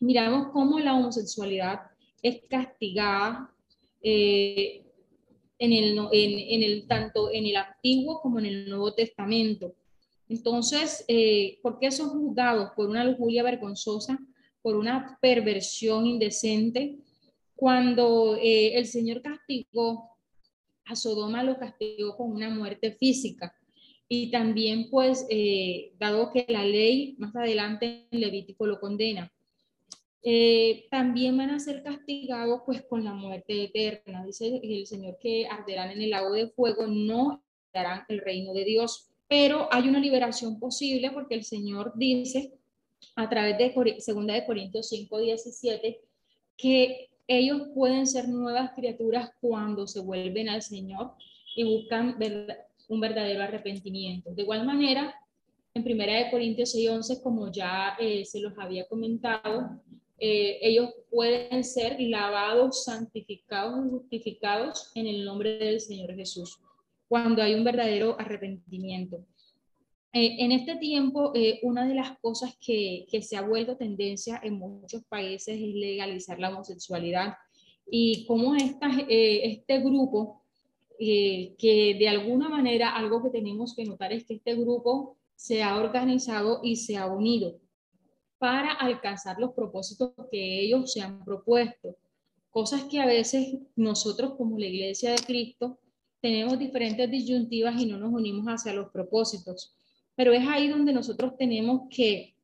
miramos 0.00 0.48
cómo 0.52 0.78
la 0.78 0.94
homosexualidad 0.94 1.80
es 2.22 2.42
castigada 2.48 3.52
eh, 4.02 4.84
en, 5.58 5.72
el, 5.72 6.86
tanto 6.86 7.30
en 7.32 7.46
el 7.46 7.56
Antiguo 7.56 8.20
como 8.20 8.38
en 8.38 8.46
el 8.46 8.68
Nuevo 8.68 8.94
Testamento. 8.94 9.74
Entonces, 10.28 11.04
eh, 11.08 11.58
¿por 11.62 11.78
qué 11.78 11.90
son 11.90 12.10
juzgados 12.10 12.70
por 12.76 12.88
una 12.88 13.04
lujuria 13.04 13.42
vergonzosa, 13.42 14.18
por 14.62 14.76
una 14.76 15.18
perversión 15.20 16.06
indecente? 16.06 16.98
Cuando 17.56 18.36
eh, 18.36 18.76
el 18.76 18.86
Señor 18.86 19.20
castigó 19.20 20.17
a 20.88 20.96
Sodoma, 20.96 21.42
lo 21.42 21.58
castigó 21.58 22.16
con 22.16 22.32
una 22.32 22.50
muerte 22.50 22.92
física. 22.92 23.54
Y 24.08 24.30
también, 24.30 24.88
pues, 24.90 25.26
dado 25.98 26.32
que 26.32 26.46
la 26.48 26.64
ley 26.64 27.14
más 27.18 27.36
adelante 27.36 28.06
en 28.10 28.20
Levítico 28.20 28.66
lo 28.66 28.80
condena, 28.80 29.30
eh, 30.22 30.86
también 30.90 31.36
van 31.36 31.50
a 31.50 31.60
ser 31.60 31.82
castigados 31.82 32.62
pues 32.66 32.82
con 32.82 33.04
la 33.04 33.14
muerte 33.14 33.64
eterna. 33.64 34.24
Dice 34.24 34.60
el 34.62 34.86
Señor 34.86 35.18
que 35.20 35.46
arderán 35.46 35.90
en 35.90 36.02
el 36.02 36.10
lago 36.10 36.32
de 36.32 36.48
fuego, 36.48 36.86
no 36.86 37.42
darán 37.72 38.04
el 38.08 38.20
reino 38.20 38.52
de 38.52 38.64
Dios. 38.64 39.10
Pero 39.28 39.68
hay 39.70 39.88
una 39.88 40.00
liberación 40.00 40.58
posible 40.58 41.10
porque 41.12 41.34
el 41.34 41.44
Señor 41.44 41.92
dice 41.96 42.52
a 43.14 43.28
través 43.28 43.58
de 43.58 43.72
2 43.74 44.26
de 44.26 44.46
Corintios 44.46 44.88
5, 44.88 45.18
17 45.18 46.00
que 46.56 47.10
ellos 47.28 47.68
pueden 47.74 48.06
ser 48.06 48.26
nuevas 48.28 48.72
criaturas 48.74 49.30
cuando 49.40 49.86
se 49.86 50.00
vuelven 50.00 50.48
al 50.48 50.62
Señor 50.62 51.12
y 51.54 51.62
buscan 51.62 52.16
un 52.88 53.00
verdadero 53.00 53.42
arrepentimiento. 53.42 54.34
De 54.34 54.42
igual 54.42 54.64
manera, 54.64 55.14
en 55.74 55.82
1 55.82 55.96
de 56.04 56.30
Corintios 56.30 56.72
6, 56.72 56.90
11, 56.90 57.22
como 57.22 57.52
ya 57.52 57.96
eh, 58.00 58.24
se 58.24 58.40
los 58.40 58.56
había 58.58 58.88
comentado, 58.88 59.78
eh, 60.18 60.58
ellos 60.62 60.90
pueden 61.10 61.62
ser 61.62 62.00
lavados, 62.00 62.84
santificados 62.84 63.90
justificados 63.90 64.90
en 64.94 65.06
el 65.06 65.24
nombre 65.24 65.58
del 65.58 65.80
Señor 65.80 66.14
Jesús, 66.14 66.58
cuando 67.08 67.42
hay 67.42 67.54
un 67.54 67.62
verdadero 67.62 68.16
arrepentimiento. 68.18 69.24
Eh, 70.12 70.36
en 70.38 70.52
este 70.52 70.76
tiempo, 70.76 71.32
eh, 71.34 71.60
una 71.62 71.86
de 71.86 71.94
las 71.94 72.18
cosas 72.20 72.56
que, 72.60 73.06
que, 73.10 73.22
se 73.22 73.36
ha 73.36 73.42
vuelto 73.42 73.76
tendencia 73.76 74.40
en 74.42 74.54
muchos 74.58 75.04
países 75.04 75.54
es 75.54 75.74
legalizar 75.74 76.38
la 76.38 76.50
homosexualidad 76.50 77.34
y 77.90 78.26
cómo 78.26 78.54
esta, 78.54 78.88
este 79.08 79.80
grupo 79.80 80.42
eh, 81.00 81.54
que 81.58 81.94
de 81.96 82.08
alguna 82.08 82.48
manera 82.48 82.90
algo 82.96 83.22
que 83.22 83.30
tenemos 83.30 83.76
que 83.76 83.84
notar 83.84 84.12
es 84.12 84.24
que 84.24 84.34
este 84.34 84.56
grupo 84.56 85.16
se 85.36 85.62
ha 85.62 85.76
organizado 85.76 86.60
y 86.64 86.74
se 86.74 86.96
ha 86.96 87.06
unido 87.06 87.60
para 88.38 88.72
alcanzar 88.72 89.38
los 89.38 89.52
propósitos 89.52 90.12
que 90.30 90.60
ellos 90.60 90.92
se 90.92 91.00
han 91.00 91.24
propuesto. 91.24 91.96
Cosas 92.50 92.84
que 92.84 92.98
a 92.98 93.06
veces 93.06 93.58
nosotros 93.76 94.34
como 94.36 94.58
la 94.58 94.66
Iglesia 94.66 95.12
de 95.12 95.18
Cristo 95.24 95.78
tenemos 96.20 96.58
diferentes 96.58 97.08
disyuntivas 97.08 97.80
y 97.80 97.86
no 97.86 97.98
nos 97.98 98.12
unimos 98.12 98.46
hacia 98.46 98.72
los 98.72 98.90
propósitos. 98.90 99.76
Pero 100.18 100.32
es 100.32 100.44
ahí 100.48 100.66
donde 100.66 100.92
nosotros 100.92 101.36
tenemos 101.38 101.82
que 101.90 102.34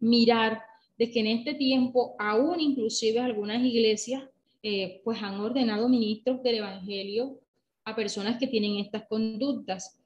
mirar 0.00 0.62
de 0.96 1.10
que 1.10 1.20
en 1.20 1.26
este 1.26 1.52
tiempo, 1.52 2.16
aún 2.18 2.58
inclusive 2.58 3.20
algunas 3.20 3.62
iglesias, 3.62 4.24
eh, 4.62 5.02
pues 5.04 5.22
han 5.22 5.38
ordenado 5.38 5.90
ministros 5.90 6.42
del 6.42 6.54
Evangelio 6.54 7.38
a 7.84 7.94
personas 7.94 8.38
que 8.38 8.46
tienen 8.46 8.78
estas 8.78 9.06
conductas. 9.08 10.00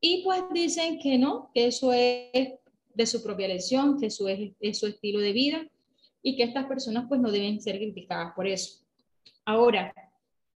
Y 0.00 0.24
pues 0.24 0.42
dicen 0.52 0.98
que 0.98 1.16
no, 1.16 1.48
que 1.54 1.68
eso 1.68 1.92
es 1.92 2.54
de 2.92 3.06
su 3.06 3.22
propia 3.22 3.46
elección, 3.46 4.00
que 4.00 4.06
eso 4.06 4.28
es, 4.28 4.50
es 4.58 4.76
su 4.76 4.88
estilo 4.88 5.20
de 5.20 5.32
vida 5.32 5.64
y 6.24 6.34
que 6.34 6.42
estas 6.42 6.66
personas 6.66 7.04
pues 7.08 7.20
no 7.20 7.30
deben 7.30 7.62
ser 7.62 7.76
criticadas 7.76 8.32
por 8.34 8.48
eso. 8.48 8.84
Ahora, 9.44 9.94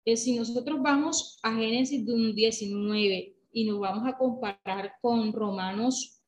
eh, 0.06 0.16
si 0.16 0.38
nosotros 0.38 0.82
vamos 0.82 1.40
a 1.44 1.54
Génesis 1.54 2.06
19 2.06 3.35
y 3.56 3.64
nos 3.64 3.80
vamos 3.80 4.06
a 4.06 4.18
comparar 4.18 4.96
con 5.02 5.32
Romanos 5.32 6.20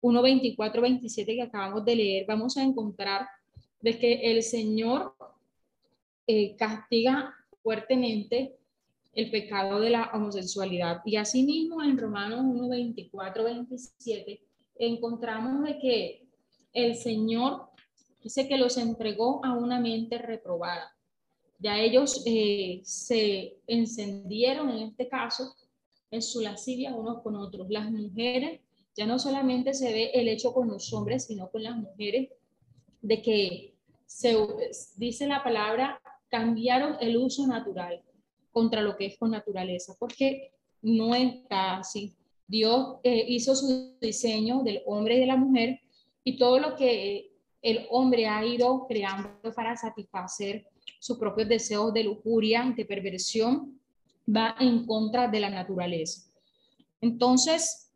1, 0.00 0.22
24, 0.22 0.80
27 0.80 1.34
que 1.34 1.42
acabamos 1.42 1.84
de 1.84 1.96
leer, 1.96 2.24
vamos 2.26 2.56
a 2.56 2.62
encontrar 2.62 3.28
de 3.82 3.98
que 3.98 4.32
el 4.32 4.42
Señor 4.42 5.14
eh, 6.26 6.56
castiga 6.56 7.34
fuertemente 7.62 8.56
el 9.12 9.30
pecado 9.30 9.80
de 9.80 9.90
la 9.90 10.10
homosexualidad. 10.14 11.02
Y 11.04 11.16
asimismo 11.16 11.82
en 11.82 11.98
Romanos 11.98 12.40
1, 12.42 12.70
24, 12.70 13.44
27 13.44 14.40
encontramos 14.76 15.64
de 15.64 15.78
que 15.78 16.26
el 16.72 16.96
Señor 16.96 17.68
dice 18.22 18.48
que 18.48 18.56
los 18.56 18.78
entregó 18.78 19.44
a 19.44 19.52
una 19.52 19.78
mente 19.78 20.16
reprobada. 20.16 20.90
Ya 21.58 21.78
ellos 21.78 22.22
eh, 22.24 22.80
se 22.82 23.58
encendieron 23.66 24.70
en 24.70 24.88
este 24.88 25.06
caso 25.06 25.54
en 26.12 26.22
su 26.22 26.40
lascivia 26.40 26.94
unos 26.94 27.22
con 27.22 27.34
otros. 27.34 27.66
Las 27.68 27.90
mujeres, 27.90 28.60
ya 28.94 29.06
no 29.06 29.18
solamente 29.18 29.74
se 29.74 29.92
ve 29.92 30.10
el 30.14 30.28
hecho 30.28 30.52
con 30.52 30.68
los 30.68 30.92
hombres, 30.92 31.24
sino 31.24 31.50
con 31.50 31.62
las 31.62 31.76
mujeres, 31.76 32.28
de 33.00 33.22
que 33.22 33.74
se 34.06 34.36
dice 34.96 35.26
la 35.26 35.42
palabra, 35.42 36.00
cambiaron 36.28 36.96
el 37.00 37.16
uso 37.16 37.46
natural 37.46 38.02
contra 38.52 38.82
lo 38.82 38.96
que 38.96 39.06
es 39.06 39.18
con 39.18 39.30
naturaleza, 39.30 39.96
porque 39.98 40.52
no 40.82 41.14
está 41.14 41.78
así. 41.78 42.14
Dios 42.46 42.96
eh, 43.02 43.24
hizo 43.28 43.56
su 43.56 43.96
diseño 44.00 44.62
del 44.62 44.82
hombre 44.86 45.16
y 45.16 45.20
de 45.20 45.26
la 45.26 45.36
mujer 45.36 45.80
y 46.22 46.36
todo 46.36 46.58
lo 46.58 46.76
que 46.76 47.32
el 47.62 47.86
hombre 47.90 48.26
ha 48.26 48.44
ido 48.44 48.86
creando 48.86 49.52
para 49.54 49.76
satisfacer 49.76 50.66
sus 50.98 51.18
propios 51.18 51.48
deseos 51.48 51.94
de 51.94 52.04
lujuria, 52.04 52.72
de 52.76 52.84
perversión, 52.84 53.80
va 54.34 54.54
en 54.60 54.86
contra 54.86 55.28
de 55.28 55.40
la 55.40 55.50
naturaleza. 55.50 56.30
Entonces, 57.00 57.90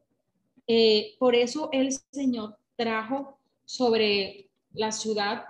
eh, 0.67 1.15
por 1.19 1.35
eso 1.35 1.69
el 1.73 1.93
Señor 2.11 2.57
trajo 2.77 3.39
sobre 3.65 4.49
la 4.73 4.93
ciudad 4.93 5.45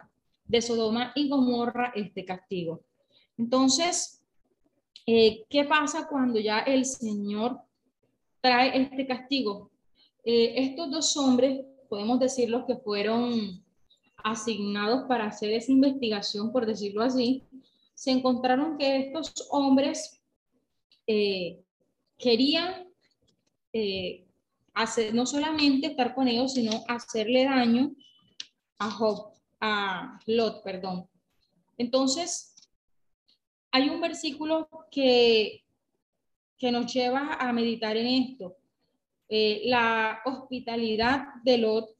de 0.46 0.62
Sodoma 0.62 1.12
y 1.14 1.28
Gomorra 1.28 1.92
este 1.94 2.24
castigo. 2.24 2.80
Entonces, 3.38 4.22
eh, 5.06 5.44
¿qué 5.48 5.64
pasa 5.64 6.06
cuando 6.08 6.38
ya 6.38 6.60
el 6.60 6.84
Señor 6.84 7.60
trae 8.40 8.82
este 8.82 9.06
castigo? 9.06 9.70
Eh, 10.24 10.54
estos 10.56 10.90
dos 10.90 11.16
hombres, 11.16 11.64
podemos 11.88 12.18
decir 12.20 12.50
los 12.50 12.64
que 12.64 12.76
fueron 12.76 13.64
asignados 14.24 15.04
para 15.06 15.26
hacer 15.26 15.52
esa 15.52 15.72
investigación, 15.72 16.52
por 16.52 16.66
decirlo 16.66 17.02
así, 17.02 17.44
se 17.94 18.10
encontraron 18.10 18.76
que 18.76 18.98
estos 18.98 19.32
hombres 19.50 20.20
eh, 21.06 21.60
querían 22.18 22.88
eh, 23.72 24.26
hacer, 24.74 25.14
no 25.14 25.26
solamente 25.26 25.88
estar 25.88 26.14
con 26.14 26.28
ellos, 26.28 26.54
sino 26.54 26.84
hacerle 26.88 27.44
daño 27.44 27.94
a 28.78 28.90
Job, 28.90 29.32
a 29.60 30.18
Lot, 30.26 30.62
perdón. 30.62 31.08
Entonces, 31.78 32.54
hay 33.70 33.88
un 33.88 34.00
versículo 34.00 34.68
que, 34.90 35.64
que 36.58 36.72
nos 36.72 36.92
lleva 36.92 37.34
a 37.34 37.52
meditar 37.52 37.96
en 37.96 38.06
esto. 38.06 38.56
Eh, 39.28 39.62
la 39.64 40.20
hospitalidad 40.24 41.26
de 41.42 41.58
Lot 41.58 41.90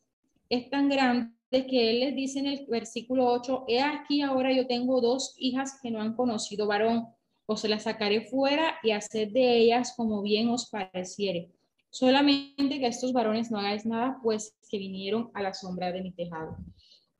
es 0.48 0.70
tan 0.70 0.88
grande 0.88 1.34
de 1.50 1.66
que 1.66 1.90
él 1.90 2.00
les 2.00 2.14
dice 2.14 2.38
en 2.38 2.46
el 2.46 2.66
versículo 2.66 3.26
8, 3.26 3.64
he 3.68 3.80
aquí 3.80 4.22
ahora 4.22 4.52
yo 4.52 4.66
tengo 4.66 5.00
dos 5.00 5.34
hijas 5.38 5.78
que 5.82 5.90
no 5.90 6.00
han 6.00 6.14
conocido 6.14 6.66
varón, 6.66 7.06
o 7.46 7.56
se 7.56 7.68
las 7.68 7.84
sacaré 7.84 8.26
fuera 8.26 8.76
y 8.82 8.90
haced 8.90 9.32
de 9.32 9.58
ellas 9.58 9.94
como 9.96 10.22
bien 10.22 10.48
os 10.48 10.68
pareciere. 10.68 11.50
Solamente 11.90 12.78
que 12.78 12.86
estos 12.86 13.12
varones 13.12 13.50
no 13.50 13.58
hagáis 13.58 13.86
nada, 13.86 14.18
pues 14.22 14.54
que 14.68 14.78
vinieron 14.78 15.30
a 15.32 15.42
la 15.42 15.54
sombra 15.54 15.92
de 15.92 16.02
mi 16.02 16.10
tejado. 16.12 16.56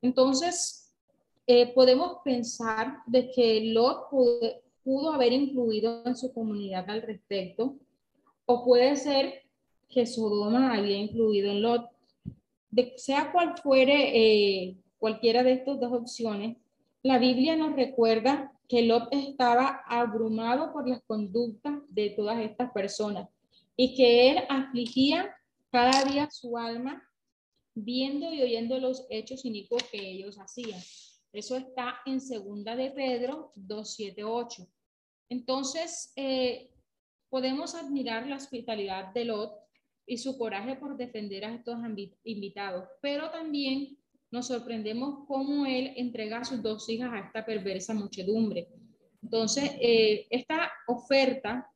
Entonces, 0.01 0.93
eh, 1.47 1.73
podemos 1.73 2.17
pensar 2.23 2.97
de 3.07 3.31
que 3.31 3.71
Lot 3.71 4.09
pudo, 4.09 4.39
pudo 4.83 5.13
haber 5.13 5.33
incluido 5.33 6.03
en 6.05 6.15
su 6.15 6.33
comunidad 6.33 6.89
al 6.89 7.01
respecto, 7.01 7.75
o 8.45 8.63
puede 8.63 8.95
ser 8.95 9.43
que 9.89 10.05
Sodoma 10.05 10.73
había 10.73 10.97
incluido 10.97 11.49
en 11.49 11.61
Lot 11.61 11.89
sea 12.97 13.31
cual 13.31 13.57
fuere 13.57 14.11
eh, 14.13 14.77
cualquiera 14.99 15.43
de 15.43 15.53
estas 15.53 15.79
dos 15.79 15.93
opciones, 15.93 16.57
la 17.07 17.19
Biblia 17.19 17.55
nos 17.55 17.73
recuerda 17.73 18.51
que 18.67 18.81
Lot 18.81 19.07
estaba 19.13 19.81
abrumado 19.87 20.73
por 20.73 20.89
las 20.89 21.01
conductas 21.03 21.75
de 21.87 22.09
todas 22.09 22.37
estas 22.41 22.69
personas 22.73 23.29
y 23.77 23.95
que 23.95 24.29
él 24.29 24.39
afligía 24.49 25.33
cada 25.71 26.03
día 26.03 26.29
su 26.29 26.57
alma 26.57 27.01
viendo 27.73 28.33
y 28.33 28.41
oyendo 28.41 28.77
los 28.79 29.07
hechos 29.09 29.45
inicuos 29.45 29.83
que 29.83 29.99
ellos 29.99 30.37
hacían. 30.37 30.81
Eso 31.31 31.55
está 31.55 31.99
en 32.05 32.19
segunda 32.19 32.75
de 32.75 32.91
Pedro 32.91 33.53
278. 33.55 34.67
Entonces, 35.29 36.11
eh, 36.17 36.71
podemos 37.29 37.73
admirar 37.73 38.27
la 38.27 38.35
hospitalidad 38.35 39.13
de 39.13 39.23
Lot 39.23 39.53
y 40.05 40.17
su 40.17 40.37
coraje 40.37 40.75
por 40.75 40.97
defender 40.97 41.45
a 41.45 41.55
estos 41.55 41.77
invitados, 42.25 42.89
pero 43.01 43.31
también 43.31 43.97
nos 44.31 44.47
sorprendemos 44.47 45.25
cómo 45.27 45.65
él 45.65 45.93
entrega 45.95 46.39
a 46.39 46.45
sus 46.45 46.61
dos 46.61 46.87
hijas 46.89 47.11
a 47.13 47.19
esta 47.19 47.45
perversa 47.45 47.93
muchedumbre. 47.93 48.67
Entonces, 49.21 49.71
eh, 49.79 50.27
esta 50.29 50.71
oferta 50.87 51.69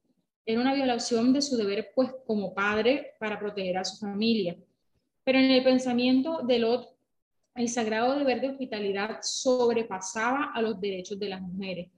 era 0.46 0.62
una 0.62 0.74
violación 0.74 1.34
de 1.34 1.42
su 1.42 1.56
deber, 1.56 1.92
pues, 1.96 2.12
como 2.26 2.54
padre 2.54 3.14
para 3.20 3.40
proteger 3.40 3.78
a 3.78 3.86
su 3.86 3.98
familia. 3.98 4.58
Pero 5.24 5.40
en 5.40 5.52
el 5.52 5.64
pensamiento 5.64 6.42
de 6.44 6.60
Lot, 6.60 6.90
el 7.56 7.70
sagrado 7.70 8.18
deber 8.18 8.42
de 8.42 8.50
hospitalidad 8.50 9.20
sobrepasaba 9.22 10.52
a 10.54 10.62
los 10.62 10.80
derechos 10.80 11.20
de 11.20 11.30
las 11.30 11.42
mujeres. 11.42 11.90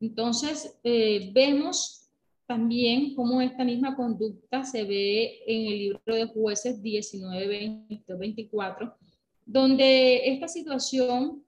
Entonces, 0.00 0.78
eh, 0.84 1.30
vemos 1.32 2.08
también 2.46 3.14
cómo 3.14 3.40
esta 3.40 3.64
misma 3.64 3.94
conducta 3.94 4.64
se 4.64 4.84
ve 4.84 5.40
en 5.46 5.66
el 5.66 5.78
libro 5.78 6.14
de 6.14 6.26
jueces 6.26 6.82
19, 6.82 7.46
20, 7.46 8.14
24, 8.14 8.96
donde 9.48 10.28
esta 10.28 10.46
situación 10.46 11.42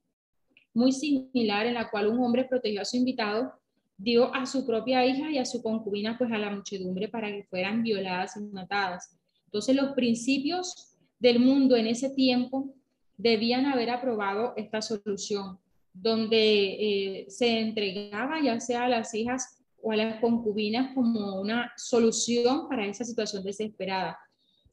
muy 0.73 0.91
similar 0.91 1.67
en 1.67 1.75
la 1.75 1.91
cual 1.91 2.07
un 2.07 2.25
hombre 2.25 2.47
protegió 2.47 2.81
a 2.81 2.87
su 2.87 2.97
invitado, 2.97 3.53
dio 3.99 4.35
a 4.35 4.47
su 4.47 4.67
propia 4.67 5.05
hija 5.05 5.31
y 5.31 5.37
a 5.37 5.45
su 5.45 5.63
concubina 5.63 6.17
pues 6.17 6.33
a 6.33 6.39
la 6.39 6.51
muchedumbre 6.51 7.09
para 7.09 7.29
que 7.29 7.45
fueran 7.45 7.83
violadas 7.83 8.39
y 8.39 8.41
matadas. 8.41 9.19
Entonces 9.45 9.77
los 9.77 9.93
principios 9.93 10.97
del 11.19 11.41
mundo 11.41 11.77
en 11.77 11.89
ese 11.89 12.09
tiempo 12.09 12.73
debían 13.19 13.67
haber 13.67 13.91
aprobado 13.91 14.55
esta 14.57 14.81
solución, 14.81 15.59
donde 15.93 16.39
eh, 16.39 17.27
se 17.29 17.61
entregaba 17.61 18.41
ya 18.43 18.59
sea 18.61 18.87
a 18.87 18.89
las 18.89 19.13
hijas 19.13 19.59
o 19.83 19.93
a 19.93 19.97
las 19.97 20.21
concubinas 20.21 20.95
como 20.95 21.39
una 21.39 21.71
solución 21.77 22.67
para 22.67 22.87
esa 22.87 23.05
situación 23.05 23.45
desesperada. 23.45 24.19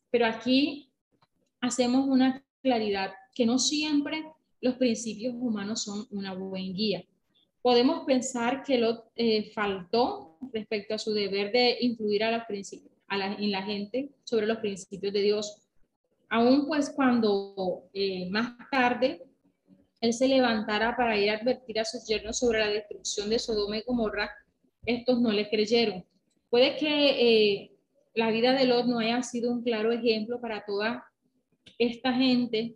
Pero 0.09 0.25
aquí 0.25 0.89
hacemos 1.59 2.07
una 2.07 2.41
claridad 2.61 3.11
que 3.33 3.45
no 3.45 3.59
siempre 3.59 4.23
los 4.61 4.75
principios 4.75 5.33
humanos 5.35 5.83
son 5.83 6.07
una 6.11 6.33
buena 6.33 6.73
guía. 6.73 7.03
Podemos 7.61 8.05
pensar 8.05 8.63
que 8.63 8.77
lo 8.77 9.05
eh, 9.15 9.51
faltó 9.51 10.37
respecto 10.53 10.95
a 10.95 10.99
su 10.99 11.13
deber 11.13 11.51
de 11.51 11.77
influir 11.81 12.23
a 12.23 12.31
la, 12.31 12.45
en 13.33 13.51
la 13.51 13.63
gente 13.63 14.11
sobre 14.23 14.47
los 14.47 14.57
principios 14.57 15.13
de 15.13 15.21
Dios. 15.21 15.67
Aún 16.29 16.67
pues 16.67 16.89
cuando 16.89 17.89
eh, 17.93 18.29
más 18.29 18.53
tarde 18.71 19.23
él 20.01 20.13
se 20.13 20.27
levantara 20.27 20.95
para 20.95 21.17
ir 21.17 21.29
a 21.29 21.37
advertir 21.37 21.79
a 21.79 21.85
sus 21.85 22.05
yernos 22.07 22.39
sobre 22.39 22.59
la 22.59 22.67
destrucción 22.67 23.29
de 23.29 23.39
Sodoma 23.39 23.77
y 23.77 23.83
Gomorra, 23.85 24.29
estos 24.85 25.19
no 25.19 25.31
le 25.31 25.49
creyeron. 25.49 26.05
Puede 26.49 26.77
que 26.77 27.63
eh, 27.63 27.71
la 28.13 28.29
vida 28.29 28.53
de 28.53 28.65
Lot 28.65 28.85
no 28.85 28.99
haya 28.99 29.21
sido 29.23 29.51
un 29.51 29.63
claro 29.63 29.91
ejemplo 29.91 30.39
para 30.39 30.63
toda 30.65 31.05
esta 31.77 32.13
gente 32.13 32.75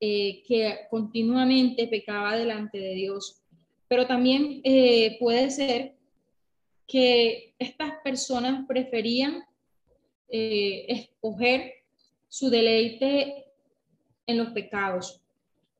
eh, 0.00 0.42
que 0.46 0.80
continuamente 0.90 1.86
pecaba 1.88 2.36
delante 2.36 2.78
de 2.78 2.94
Dios, 2.94 3.42
pero 3.88 4.06
también 4.06 4.60
eh, 4.64 5.16
puede 5.18 5.50
ser 5.50 5.94
que 6.86 7.54
estas 7.58 7.94
personas 8.04 8.66
preferían 8.66 9.42
escoger 10.28 11.72
su 12.28 12.50
deleite 12.50 13.46
en 14.26 14.38
los 14.38 14.48
pecados. 14.50 15.20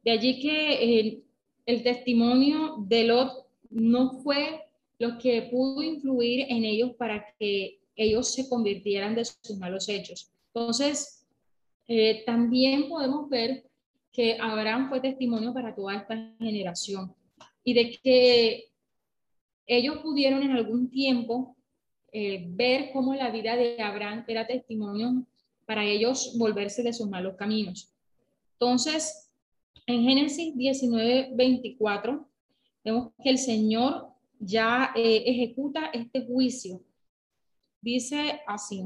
De 0.05 0.13
allí 0.13 0.41
que 0.41 1.23
el 1.67 1.83
testimonio 1.83 2.77
de 2.87 3.05
Lot 3.05 3.47
no 3.71 4.21
fue 4.23 4.67
lo 4.99 5.19
que 5.19 5.43
pudo 5.51 5.83
influir 5.83 6.47
en 6.49 6.65
ellos 6.65 6.93
para 6.97 7.25
que 7.39 7.81
ellos 7.97 8.33
se 8.33 8.49
convirtieran 8.49 9.15
de 9.15 9.25
sus 9.25 9.59
malos 9.59 9.89
hechos. 9.89 10.31
Entonces, 10.55 11.16
eh, 11.89 12.25
también 12.25 12.89
podemos 12.89 13.29
ver 13.29 13.65
que 14.13 14.39
Abraham 14.41 14.89
fue 14.89 15.01
testimonio 15.01 15.53
para 15.53 15.75
toda 15.75 15.95
esta 15.97 16.35
generación 16.39 17.15
y 17.63 17.75
de 17.75 17.99
que 18.03 18.65
ellos 19.67 19.99
pudieron 19.99 20.43
en 20.43 20.53
algún 20.53 20.89
tiempo 20.91 21.57
eh, 22.13 22.47
ver 22.49 22.91
cómo 22.93 23.15
la 23.15 23.31
vida 23.31 23.57
de 23.57 23.83
Abraham 23.83 24.25
era 24.27 24.47
testimonio 24.47 25.27
para 25.67 25.85
ellos 25.85 26.35
volverse 26.39 26.83
de 26.83 26.93
sus 26.93 27.09
malos 27.09 27.37
caminos. 27.37 27.93
Entonces, 28.53 29.31
en 29.87 30.03
Génesis 30.03 30.57
19, 30.57 31.33
24, 31.35 32.27
vemos 32.85 33.13
que 33.23 33.31
el 33.31 33.39
Señor 33.39 34.09
ya 34.39 34.93
eh, 34.97 35.25
ejecuta 35.27 35.91
este 35.93 36.25
juicio. 36.25 36.81
Dice 37.81 38.41
así. 38.47 38.85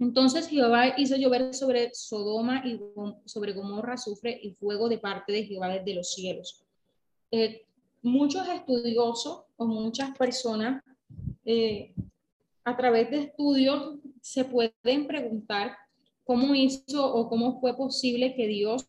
Entonces 0.00 0.48
Jehová 0.48 0.94
hizo 0.96 1.14
llover 1.16 1.52
sobre 1.54 1.90
Sodoma 1.92 2.62
y 2.66 2.80
sobre 3.26 3.52
Gomorra 3.52 3.98
sufre 3.98 4.40
y 4.42 4.52
fuego 4.54 4.88
de 4.88 4.96
parte 4.96 5.30
de 5.30 5.44
Jehová 5.44 5.68
desde 5.68 5.94
los 5.94 6.14
cielos. 6.14 6.64
Eh, 7.30 7.66
muchos 8.00 8.48
estudiosos 8.48 9.42
o 9.56 9.66
muchas 9.66 10.16
personas 10.16 10.82
eh, 11.44 11.92
a 12.64 12.74
través 12.78 13.10
de 13.10 13.18
estudios 13.18 13.98
se 14.22 14.46
pueden 14.46 15.06
preguntar 15.06 15.76
cómo 16.24 16.54
hizo 16.54 17.06
o 17.14 17.28
cómo 17.28 17.60
fue 17.60 17.76
posible 17.76 18.34
que 18.34 18.46
Dios 18.46 18.88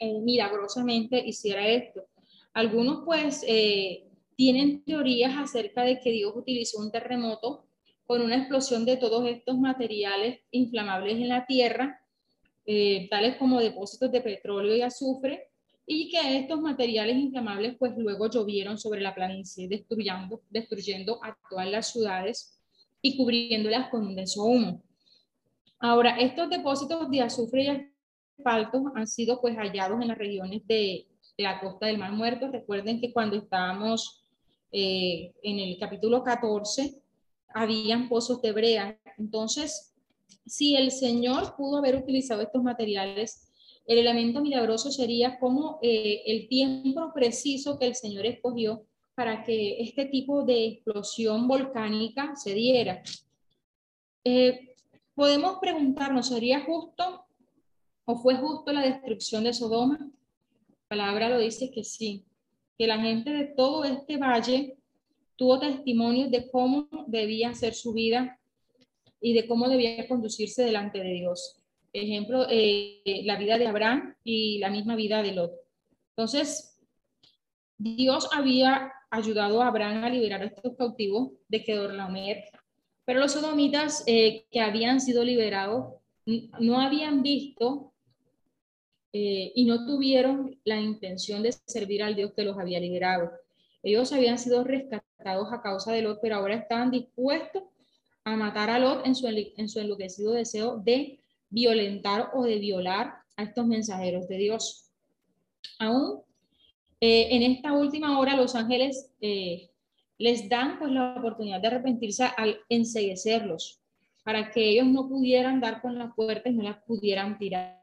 milagrosamente 0.00 1.24
hiciera 1.24 1.66
esto. 1.68 2.04
Algunos 2.54 3.04
pues 3.04 3.44
tienen 4.36 4.82
teorías 4.84 5.36
acerca 5.36 5.82
de 5.82 6.00
que 6.00 6.10
Dios 6.10 6.32
utilizó 6.34 6.78
un 6.78 6.90
terremoto 6.90 7.67
con 8.08 8.22
una 8.22 8.36
explosión 8.36 8.86
de 8.86 8.96
todos 8.96 9.28
estos 9.28 9.58
materiales 9.58 10.40
inflamables 10.50 11.18
en 11.18 11.28
la 11.28 11.44
tierra, 11.44 12.00
eh, 12.64 13.06
tales 13.10 13.36
como 13.36 13.60
depósitos 13.60 14.10
de 14.10 14.22
petróleo 14.22 14.74
y 14.74 14.80
azufre, 14.80 15.50
y 15.84 16.10
que 16.10 16.38
estos 16.38 16.58
materiales 16.58 17.18
inflamables 17.18 17.76
pues 17.78 17.92
luego 17.98 18.30
llovieron 18.30 18.78
sobre 18.78 19.02
la 19.02 19.14
planicie, 19.14 19.68
destruyendo, 19.68 20.40
destruyendo 20.48 21.22
a 21.22 21.36
todas 21.50 21.70
las 21.70 21.92
ciudades 21.92 22.58
y 23.02 23.14
cubriéndolas 23.18 23.90
con 23.90 24.06
un 24.06 24.16
denso 24.16 24.42
humo. 24.42 24.82
Ahora, 25.78 26.16
estos 26.18 26.48
depósitos 26.48 27.10
de 27.10 27.20
azufre 27.20 27.64
y 27.64 28.38
asfalto 28.38 28.90
han 28.94 29.06
sido 29.06 29.38
pues 29.38 29.54
hallados 29.54 30.00
en 30.00 30.08
las 30.08 30.16
regiones 30.16 30.66
de, 30.66 31.06
de 31.36 31.44
la 31.44 31.60
costa 31.60 31.84
del 31.84 31.98
Mar 31.98 32.12
Muerto. 32.12 32.50
Recuerden 32.50 33.02
que 33.02 33.12
cuando 33.12 33.36
estábamos 33.36 34.24
eh, 34.72 35.34
en 35.42 35.58
el 35.58 35.76
capítulo 35.78 36.24
14, 36.24 37.02
habían 37.54 38.08
pozos 38.08 38.40
de 38.42 38.52
brea. 38.52 39.00
Entonces, 39.16 39.94
si 40.46 40.76
el 40.76 40.90
Señor 40.90 41.56
pudo 41.56 41.78
haber 41.78 41.96
utilizado 41.96 42.42
estos 42.42 42.62
materiales, 42.62 43.50
el 43.86 43.98
elemento 43.98 44.40
milagroso 44.42 44.90
sería 44.90 45.38
como 45.38 45.78
eh, 45.82 46.22
el 46.26 46.48
tiempo 46.48 47.12
preciso 47.14 47.78
que 47.78 47.86
el 47.86 47.94
Señor 47.94 48.26
escogió 48.26 48.84
para 49.14 49.42
que 49.42 49.80
este 49.82 50.06
tipo 50.06 50.44
de 50.44 50.66
explosión 50.66 51.48
volcánica 51.48 52.36
se 52.36 52.54
diera. 52.54 53.02
Eh, 54.24 54.74
podemos 55.14 55.58
preguntarnos, 55.60 56.28
¿sería 56.28 56.64
justo 56.64 57.24
o 58.04 58.16
fue 58.16 58.36
justo 58.36 58.72
la 58.72 58.82
destrucción 58.82 59.44
de 59.44 59.52
Sodoma? 59.52 59.98
La 59.98 60.88
palabra 60.88 61.28
lo 61.30 61.38
dice 61.38 61.70
que 61.70 61.82
sí 61.82 62.24
que 62.78 62.86
la 62.86 63.00
gente 63.00 63.30
de 63.30 63.44
todo 63.44 63.84
este 63.84 64.16
valle 64.16 64.78
tuvo 65.38 65.60
testimonios 65.60 66.30
de 66.30 66.50
cómo 66.50 66.88
debía 67.06 67.54
ser 67.54 67.72
su 67.72 67.92
vida 67.94 68.38
y 69.20 69.32
de 69.34 69.46
cómo 69.46 69.68
debía 69.68 70.08
conducirse 70.08 70.64
delante 70.64 70.98
de 70.98 71.12
Dios. 71.12 71.62
Ejemplo, 71.92 72.46
eh, 72.50 73.22
la 73.24 73.38
vida 73.38 73.56
de 73.56 73.68
Abraham 73.68 74.16
y 74.24 74.58
la 74.58 74.68
misma 74.68 74.96
vida 74.96 75.22
de 75.22 75.32
Lot. 75.32 75.52
Entonces, 76.10 76.76
Dios 77.78 78.28
había 78.32 78.92
ayudado 79.10 79.62
a 79.62 79.68
Abraham 79.68 80.04
a 80.04 80.10
liberar 80.10 80.42
a 80.42 80.46
estos 80.46 80.76
cautivos 80.76 81.30
de 81.48 81.62
Kedorlaomer, 81.62 82.44
pero 83.04 83.20
los 83.20 83.32
sodomitas 83.32 84.02
eh, 84.06 84.44
que 84.50 84.60
habían 84.60 85.00
sido 85.00 85.24
liberados 85.24 85.94
no 86.58 86.80
habían 86.80 87.22
visto 87.22 87.92
eh, 89.12 89.52
y 89.54 89.64
no 89.64 89.86
tuvieron 89.86 90.60
la 90.64 90.78
intención 90.78 91.42
de 91.42 91.52
servir 91.52 92.02
al 92.02 92.16
Dios 92.16 92.32
que 92.34 92.42
los 92.42 92.58
había 92.58 92.80
liberado. 92.80 93.30
Ellos 93.82 94.12
habían 94.12 94.38
sido 94.38 94.64
rescatados 94.64 95.52
a 95.52 95.62
causa 95.62 95.92
de 95.92 96.02
Lot, 96.02 96.18
pero 96.20 96.36
ahora 96.36 96.54
estaban 96.54 96.90
dispuestos 96.90 97.62
a 98.24 98.36
matar 98.36 98.70
a 98.70 98.78
Lot 98.78 99.06
en 99.06 99.14
su, 99.14 99.26
en 99.26 99.48
enloquecido 99.56 100.32
deseo 100.32 100.78
de 100.78 101.20
violentar 101.48 102.30
o 102.34 102.44
de 102.44 102.58
violar 102.58 103.14
a 103.36 103.44
estos 103.44 103.66
mensajeros 103.66 104.28
de 104.28 104.36
Dios. 104.36 104.90
Aún 105.78 106.22
eh, 107.00 107.28
en 107.30 107.42
esta 107.42 107.72
última 107.72 108.18
hora 108.18 108.36
los 108.36 108.54
ángeles 108.54 109.12
eh, 109.20 109.70
les 110.18 110.48
dan 110.48 110.78
pues 110.78 110.90
la 110.90 111.14
oportunidad 111.16 111.60
de 111.60 111.68
arrepentirse 111.68 112.24
al 112.36 112.58
enseguecerlos 112.68 113.80
para 114.24 114.50
que 114.50 114.68
ellos 114.68 114.86
no 114.86 115.08
pudieran 115.08 115.60
dar 115.60 115.80
con 115.80 115.96
las 115.96 116.12
puertas 116.14 116.52
y 116.52 116.56
no 116.56 116.64
las 116.64 116.82
pudieran 116.82 117.38
tirar. 117.38 117.78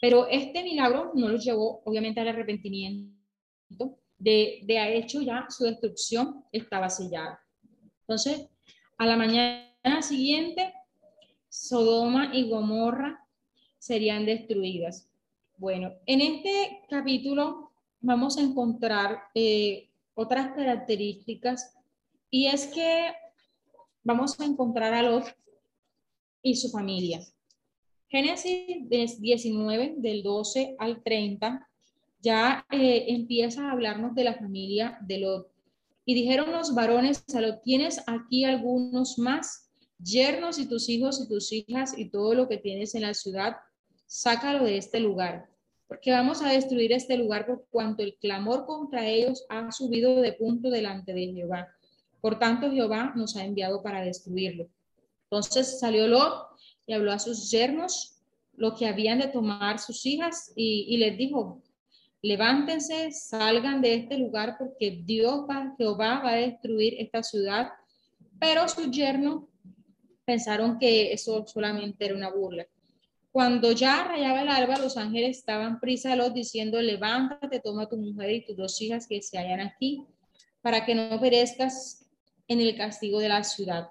Pero 0.00 0.28
este 0.28 0.62
milagro 0.62 1.12
no 1.14 1.28
los 1.28 1.44
llevó, 1.44 1.82
obviamente, 1.84 2.20
al 2.20 2.28
arrepentimiento. 2.28 3.98
De, 4.18 4.60
de 4.64 4.96
hecho, 4.96 5.22
ya 5.22 5.46
su 5.50 5.64
destrucción 5.64 6.44
estaba 6.52 6.88
sellada. 6.88 7.40
Entonces, 8.00 8.48
a 8.98 9.06
la 9.06 9.16
mañana 9.16 10.02
siguiente, 10.02 10.72
Sodoma 11.48 12.30
y 12.34 12.48
Gomorra 12.48 13.24
serían 13.78 14.26
destruidas. 14.26 15.08
Bueno, 15.56 15.92
en 16.06 16.20
este 16.20 16.82
capítulo 16.88 17.70
vamos 18.00 18.38
a 18.38 18.42
encontrar 18.42 19.24
eh, 19.34 19.88
otras 20.14 20.54
características 20.54 21.74
y 22.30 22.46
es 22.46 22.66
que 22.66 23.12
vamos 24.02 24.38
a 24.40 24.44
encontrar 24.44 24.94
a 24.94 25.02
Lot 25.02 25.26
y 26.42 26.56
su 26.56 26.70
familia. 26.70 27.20
Génesis 28.08 28.88
19, 29.20 29.94
del 29.98 30.22
12 30.22 30.76
al 30.78 31.02
30, 31.02 31.68
ya 32.24 32.66
eh, 32.70 33.04
empieza 33.08 33.68
a 33.68 33.72
hablarnos 33.72 34.14
de 34.14 34.24
la 34.24 34.34
familia 34.34 34.98
de 35.02 35.18
Lot. 35.18 35.48
Y 36.06 36.14
dijeron 36.14 36.50
los 36.52 36.74
varones 36.74 37.24
a 37.34 37.40
Lot, 37.40 37.62
¿tienes 37.62 38.02
aquí 38.06 38.44
algunos 38.44 39.18
más 39.18 39.70
yernos 39.98 40.58
y 40.58 40.66
tus 40.66 40.88
hijos 40.88 41.20
y 41.20 41.28
tus 41.28 41.52
hijas 41.52 41.96
y 41.96 42.10
todo 42.10 42.34
lo 42.34 42.48
que 42.48 42.56
tienes 42.56 42.94
en 42.94 43.02
la 43.02 43.12
ciudad? 43.12 43.56
Sácalo 44.06 44.64
de 44.64 44.78
este 44.78 45.00
lugar, 45.00 45.48
porque 45.86 46.10
vamos 46.10 46.40
a 46.42 46.48
destruir 46.48 46.92
este 46.92 47.18
lugar 47.18 47.46
por 47.46 47.66
cuanto 47.70 48.02
el 48.02 48.16
clamor 48.16 48.64
contra 48.64 49.06
ellos 49.06 49.44
ha 49.50 49.70
subido 49.70 50.20
de 50.22 50.32
punto 50.32 50.70
delante 50.70 51.12
de 51.12 51.32
Jehová. 51.32 51.68
Por 52.22 52.38
tanto, 52.38 52.70
Jehová 52.70 53.12
nos 53.14 53.36
ha 53.36 53.44
enviado 53.44 53.82
para 53.82 54.00
destruirlo. 54.00 54.66
Entonces 55.24 55.78
salió 55.78 56.08
Lot 56.08 56.46
y 56.86 56.94
habló 56.94 57.12
a 57.12 57.18
sus 57.18 57.50
yernos 57.50 58.14
lo 58.56 58.74
que 58.74 58.86
habían 58.86 59.18
de 59.18 59.28
tomar 59.28 59.78
sus 59.78 60.06
hijas 60.06 60.52
y, 60.54 60.96
les 60.96 61.18
dijo, 61.18 61.62
levántense, 62.24 63.12
salgan 63.12 63.82
de 63.82 63.96
este 63.96 64.16
lugar 64.16 64.56
porque 64.58 65.02
Dios 65.04 65.44
Jehová 65.76 66.22
va 66.24 66.30
a 66.30 66.36
destruir 66.36 66.94
esta 66.98 67.22
ciudad. 67.22 67.68
Pero 68.40 68.66
sus 68.66 68.90
yernos 68.90 69.44
pensaron 70.24 70.78
que 70.78 71.12
eso 71.12 71.46
solamente 71.46 72.06
era 72.06 72.14
una 72.14 72.30
burla. 72.30 72.66
Cuando 73.30 73.72
ya 73.72 74.04
rayaba 74.04 74.40
el 74.40 74.48
alba, 74.48 74.78
los 74.78 74.96
ángeles 74.96 75.36
estaban 75.36 75.80
prisa 75.80 76.14
a 76.14 76.16
los 76.16 76.32
diciendo, 76.32 76.80
levántate, 76.80 77.60
toma 77.60 77.90
tu 77.90 77.98
mujer 77.98 78.30
y 78.30 78.44
tus 78.44 78.56
dos 78.56 78.80
hijas 78.80 79.06
que 79.06 79.20
se 79.20 79.36
hallan 79.36 79.60
aquí, 79.60 80.06
para 80.62 80.86
que 80.86 80.94
no 80.94 81.20
perezcas 81.20 82.06
en 82.48 82.60
el 82.60 82.74
castigo 82.74 83.18
de 83.18 83.28
la 83.28 83.44
ciudad. 83.44 83.88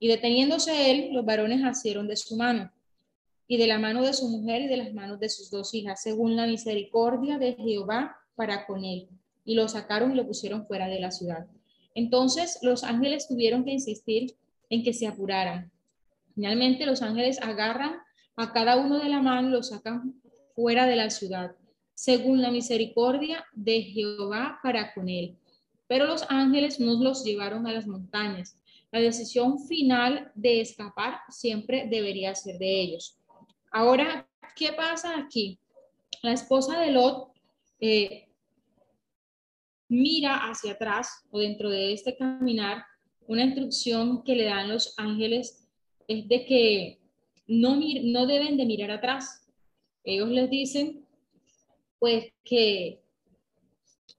Y 0.00 0.08
deteniéndose 0.08 0.90
él, 0.90 1.10
los 1.12 1.24
varones 1.24 1.62
asieron 1.62 2.08
de 2.08 2.16
su 2.16 2.36
mano 2.36 2.72
y 3.48 3.58
de 3.58 3.66
la 3.66 3.78
mano 3.78 4.02
de 4.02 4.12
su 4.12 4.28
mujer 4.28 4.62
y 4.62 4.66
de 4.66 4.76
las 4.76 4.92
manos 4.92 5.20
de 5.20 5.28
sus 5.28 5.50
dos 5.50 5.72
hijas, 5.74 6.02
según 6.02 6.36
la 6.36 6.46
misericordia 6.46 7.38
de 7.38 7.54
Jehová 7.54 8.16
para 8.34 8.66
con 8.66 8.84
él. 8.84 9.08
Y 9.44 9.54
lo 9.54 9.68
sacaron 9.68 10.12
y 10.12 10.14
lo 10.16 10.26
pusieron 10.26 10.66
fuera 10.66 10.88
de 10.88 11.00
la 11.00 11.10
ciudad. 11.10 11.46
Entonces 11.94 12.58
los 12.62 12.84
ángeles 12.84 13.28
tuvieron 13.28 13.64
que 13.64 13.72
insistir 13.72 14.34
en 14.68 14.82
que 14.82 14.92
se 14.92 15.06
apuraran. 15.06 15.70
Finalmente 16.34 16.84
los 16.84 17.02
ángeles 17.02 17.40
agarran 17.40 17.96
a 18.36 18.52
cada 18.52 18.76
uno 18.76 18.98
de 18.98 19.08
la 19.08 19.22
mano 19.22 19.48
lo 19.48 19.62
sacan 19.62 20.20
fuera 20.54 20.86
de 20.86 20.96
la 20.96 21.08
ciudad, 21.08 21.52
según 21.94 22.42
la 22.42 22.50
misericordia 22.50 23.44
de 23.54 23.82
Jehová 23.82 24.58
para 24.62 24.92
con 24.92 25.08
él. 25.08 25.36
Pero 25.88 26.06
los 26.06 26.26
ángeles 26.28 26.78
no 26.78 27.02
los 27.02 27.24
llevaron 27.24 27.66
a 27.66 27.72
las 27.72 27.86
montañas. 27.86 28.58
La 28.92 29.00
decisión 29.00 29.58
final 29.66 30.30
de 30.34 30.60
escapar 30.60 31.20
siempre 31.30 31.86
debería 31.88 32.34
ser 32.34 32.58
de 32.58 32.80
ellos. 32.80 33.16
Ahora, 33.78 34.26
¿qué 34.56 34.72
pasa 34.72 35.18
aquí? 35.18 35.58
La 36.22 36.32
esposa 36.32 36.80
de 36.80 36.92
Lot 36.92 37.28
eh, 37.78 38.26
mira 39.86 40.48
hacia 40.48 40.72
atrás 40.72 41.26
o 41.30 41.40
dentro 41.40 41.68
de 41.68 41.92
este 41.92 42.16
caminar, 42.16 42.86
una 43.26 43.44
instrucción 43.44 44.24
que 44.24 44.34
le 44.34 44.44
dan 44.44 44.70
los 44.70 44.94
ángeles 44.96 45.68
es 46.08 46.26
de 46.26 46.46
que 46.46 47.00
no, 47.48 47.76
deben 48.26 48.56
de 48.56 48.64
mirar 48.64 48.92
atrás. 48.92 49.46
Ellos 50.04 50.30
les 50.30 50.48
dicen, 50.48 51.04
pues, 51.98 52.32
que, 52.44 53.02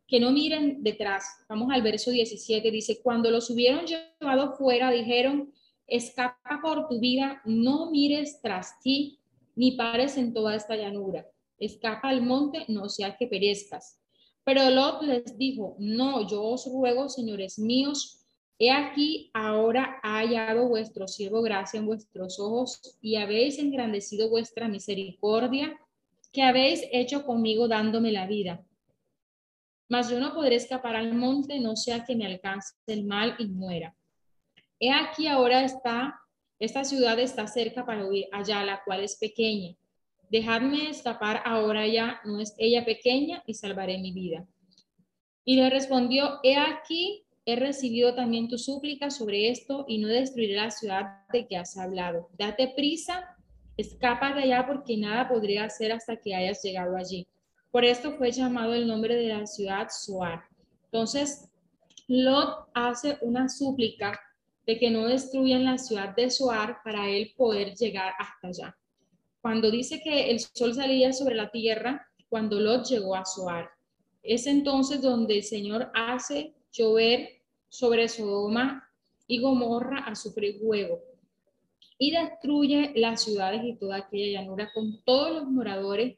que 0.07 0.19
no 0.19 0.31
miren 0.31 0.83
detrás. 0.83 1.43
Vamos 1.49 1.73
al 1.73 1.81
verso 1.81 2.11
17, 2.11 2.69
dice, 2.69 3.01
cuando 3.01 3.31
los 3.31 3.49
hubieron 3.49 3.87
llevado 3.87 4.55
fuera, 4.55 4.91
dijeron, 4.91 5.51
escapa 5.87 6.59
por 6.61 6.87
tu 6.87 6.99
vida, 6.99 7.41
no 7.43 7.89
mires 7.89 8.39
tras 8.39 8.79
ti, 8.81 9.17
ni 9.57 9.71
pares 9.71 10.15
en 10.17 10.33
toda 10.33 10.55
esta 10.55 10.75
llanura. 10.75 11.27
Escapa 11.57 12.09
al 12.09 12.21
monte, 12.21 12.63
no 12.67 12.87
sea 12.87 13.17
que 13.17 13.27
perezcas. 13.27 13.99
Pero 14.43 14.69
Lot 14.69 15.01
les 15.01 15.37
dijo, 15.37 15.75
no, 15.79 16.25
yo 16.27 16.43
os 16.43 16.65
ruego, 16.71 17.09
señores 17.09 17.59
míos, 17.59 18.23
he 18.59 18.71
aquí 18.71 19.29
ahora 19.33 19.99
ha 20.03 20.19
hallado 20.19 20.69
vuestro 20.69 21.07
siervo 21.07 21.41
gracia 21.41 21.79
en 21.79 21.87
vuestros 21.87 22.39
ojos 22.39 22.97
y 23.01 23.15
habéis 23.15 23.59
engrandecido 23.59 24.29
vuestra 24.29 24.67
misericordia 24.67 25.77
que 26.31 26.43
habéis 26.43 26.83
hecho 26.91 27.25
conmigo 27.25 27.67
dándome 27.67 28.11
la 28.11 28.27
vida. 28.27 28.63
Mas 29.89 30.09
yo 30.09 30.19
no 30.19 30.33
podré 30.33 30.55
escapar 30.55 30.95
al 30.95 31.15
monte, 31.15 31.59
no 31.59 31.75
sea 31.75 32.05
que 32.05 32.15
me 32.15 32.25
alcance 32.25 32.75
el 32.85 33.05
mal 33.05 33.35
y 33.39 33.47
muera. 33.47 33.95
He 34.79 34.91
aquí 34.91 35.27
ahora 35.27 35.63
está, 35.63 36.21
esta 36.59 36.83
ciudad 36.83 37.19
está 37.19 37.47
cerca 37.47 37.85
para 37.85 38.05
huir 38.05 38.27
allá, 38.31 38.63
la 38.63 38.81
cual 38.83 39.03
es 39.03 39.15
pequeña 39.15 39.75
dejadme 40.29 40.89
escapar 40.89 41.41
ahora 41.45 41.87
ya, 41.87 42.19
no 42.25 42.39
es 42.39 42.53
ella 42.57 42.85
pequeña 42.85 43.43
y 43.45 43.53
salvaré 43.53 43.97
mi 43.97 44.11
vida. 44.11 44.45
Y 45.45 45.55
le 45.55 45.69
respondió, 45.69 46.39
he 46.43 46.57
aquí, 46.57 47.23
he 47.45 47.55
recibido 47.55 48.13
también 48.13 48.49
tu 48.49 48.57
súplica 48.57 49.09
sobre 49.09 49.49
esto 49.49 49.85
y 49.87 49.99
no 49.99 50.07
destruiré 50.07 50.55
la 50.55 50.71
ciudad 50.71 51.25
de 51.31 51.47
que 51.47 51.55
has 51.55 51.77
hablado. 51.77 52.29
Date 52.37 52.73
prisa, 52.75 53.37
escapa 53.77 54.33
de 54.33 54.43
allá 54.43 54.65
porque 54.67 54.97
nada 54.97 55.29
podría 55.29 55.63
hacer 55.63 55.93
hasta 55.93 56.17
que 56.17 56.35
hayas 56.35 56.61
llegado 56.61 56.97
allí. 56.97 57.25
Por 57.71 57.85
esto 57.85 58.11
fue 58.13 58.31
llamado 58.31 58.73
el 58.73 58.87
nombre 58.87 59.15
de 59.15 59.27
la 59.27 59.45
ciudad 59.45 59.87
Soar. 59.89 60.43
Entonces, 60.85 61.49
Lot 62.07 62.69
hace 62.73 63.17
una 63.21 63.47
súplica 63.47 64.19
de 64.67 64.77
que 64.77 64.91
no 64.91 65.07
destruyan 65.07 65.63
la 65.63 65.77
ciudad 65.77 66.15
de 66.15 66.29
Soar 66.29 66.79
para 66.83 67.09
él 67.09 67.33
poder 67.35 67.73
llegar 67.73 68.13
hasta 68.19 68.47
allá 68.49 68.77
cuando 69.47 69.71
dice 69.71 70.01
que 70.01 70.29
el 70.29 70.41
sol 70.41 70.73
salía 70.73 71.13
sobre 71.13 71.33
la 71.33 71.49
tierra, 71.49 72.05
cuando 72.27 72.59
Lot 72.59 72.85
llegó 72.85 73.15
a 73.15 73.23
Zoar. 73.23 73.69
Es 74.21 74.45
entonces 74.45 75.01
donde 75.01 75.37
el 75.37 75.43
Señor 75.43 75.89
hace 75.93 76.53
llover 76.73 77.29
sobre 77.69 78.09
Sodoma 78.09 78.91
y 79.25 79.39
Gomorra 79.39 79.99
a 79.99 80.15
su 80.15 80.33
fuego 80.33 81.01
y 81.97 82.11
destruye 82.11 82.91
las 82.95 83.23
ciudades 83.23 83.61
y 83.63 83.77
toda 83.77 83.99
aquella 83.99 84.41
llanura 84.41 84.69
con 84.73 85.01
todos 85.05 85.31
los 85.31 85.45
moradores 85.45 86.17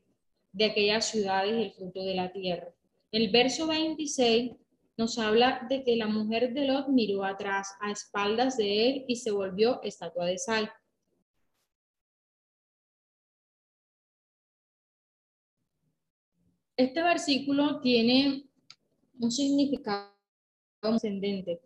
de 0.52 0.66
aquellas 0.66 1.06
ciudades 1.06 1.56
y 1.56 1.62
el 1.66 1.72
fruto 1.74 2.02
de 2.02 2.16
la 2.16 2.32
tierra. 2.32 2.74
El 3.12 3.30
verso 3.30 3.68
26 3.68 4.54
nos 5.00 5.18
habla 5.18 5.66
de 5.70 5.86
que 5.86 5.96
la 5.96 6.08
mujer 6.08 6.54
de 6.54 6.66
Lot 6.66 6.90
miró 6.90 7.24
atrás 7.24 7.74
a 7.80 7.90
espaldas 7.90 8.58
de 8.58 8.90
él 8.90 9.06
y 9.08 9.16
se 9.16 9.32
volvió 9.32 9.82
estatua 9.82 10.26
de 10.26 10.38
sal. 10.38 10.70
Este 16.76 17.02
versículo 17.02 17.80
tiene 17.80 18.44
un 19.22 19.32
significado 19.32 20.12
ascendente 20.82 21.62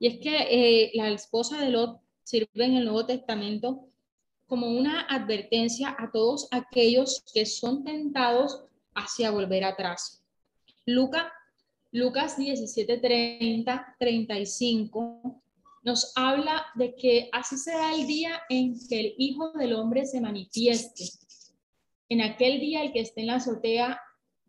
y 0.00 0.08
es 0.08 0.18
que 0.18 0.36
eh, 0.50 0.90
la 0.94 1.08
esposa 1.10 1.58
de 1.60 1.70
Lot 1.70 2.00
sirve 2.24 2.64
en 2.64 2.78
el 2.78 2.84
Nuevo 2.84 3.06
Testamento 3.06 3.86
como 4.48 4.66
una 4.66 5.02
advertencia 5.02 5.94
a 5.96 6.10
todos 6.10 6.48
aquellos 6.50 7.22
que 7.32 7.46
son 7.46 7.84
tentados 7.84 8.64
hacia 8.96 9.30
volver 9.30 9.62
atrás. 9.62 10.24
Lucas, 10.84 11.26
Lucas 11.92 12.38
17, 12.38 12.98
30, 12.98 13.96
35 13.98 15.42
nos 15.84 16.12
habla 16.16 16.64
de 16.74 16.94
que 16.94 17.28
así 17.32 17.58
será 17.58 17.94
el 17.94 18.06
día 18.06 18.40
en 18.48 18.74
que 18.88 18.98
el 18.98 19.14
Hijo 19.18 19.52
del 19.52 19.74
Hombre 19.74 20.06
se 20.06 20.18
manifieste. 20.18 21.04
En 22.08 22.22
aquel 22.22 22.60
día 22.60 22.82
el 22.82 22.92
que 22.92 23.00
esté 23.00 23.20
en 23.20 23.26
la 23.26 23.34
azotea 23.34 24.00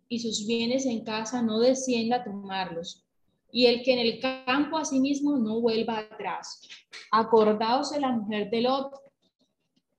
y 0.07 0.19
sus 0.19 0.47
bienes 0.47 0.85
en 0.85 1.03
casa 1.03 1.41
no 1.41 1.59
descienda 1.59 2.17
a 2.17 2.23
tomarlos, 2.23 3.03
y 3.51 3.65
el 3.65 3.83
que 3.83 3.91
en 3.91 3.99
el 3.99 4.21
campo 4.21 4.77
asimismo 4.77 5.35
no 5.35 5.59
vuelva 5.59 5.99
atrás. 5.99 6.61
Acordaos 7.11 7.91
de 7.91 7.99
la 7.99 8.11
mujer 8.11 8.51
de 8.51 8.61
Lot, 8.61 8.93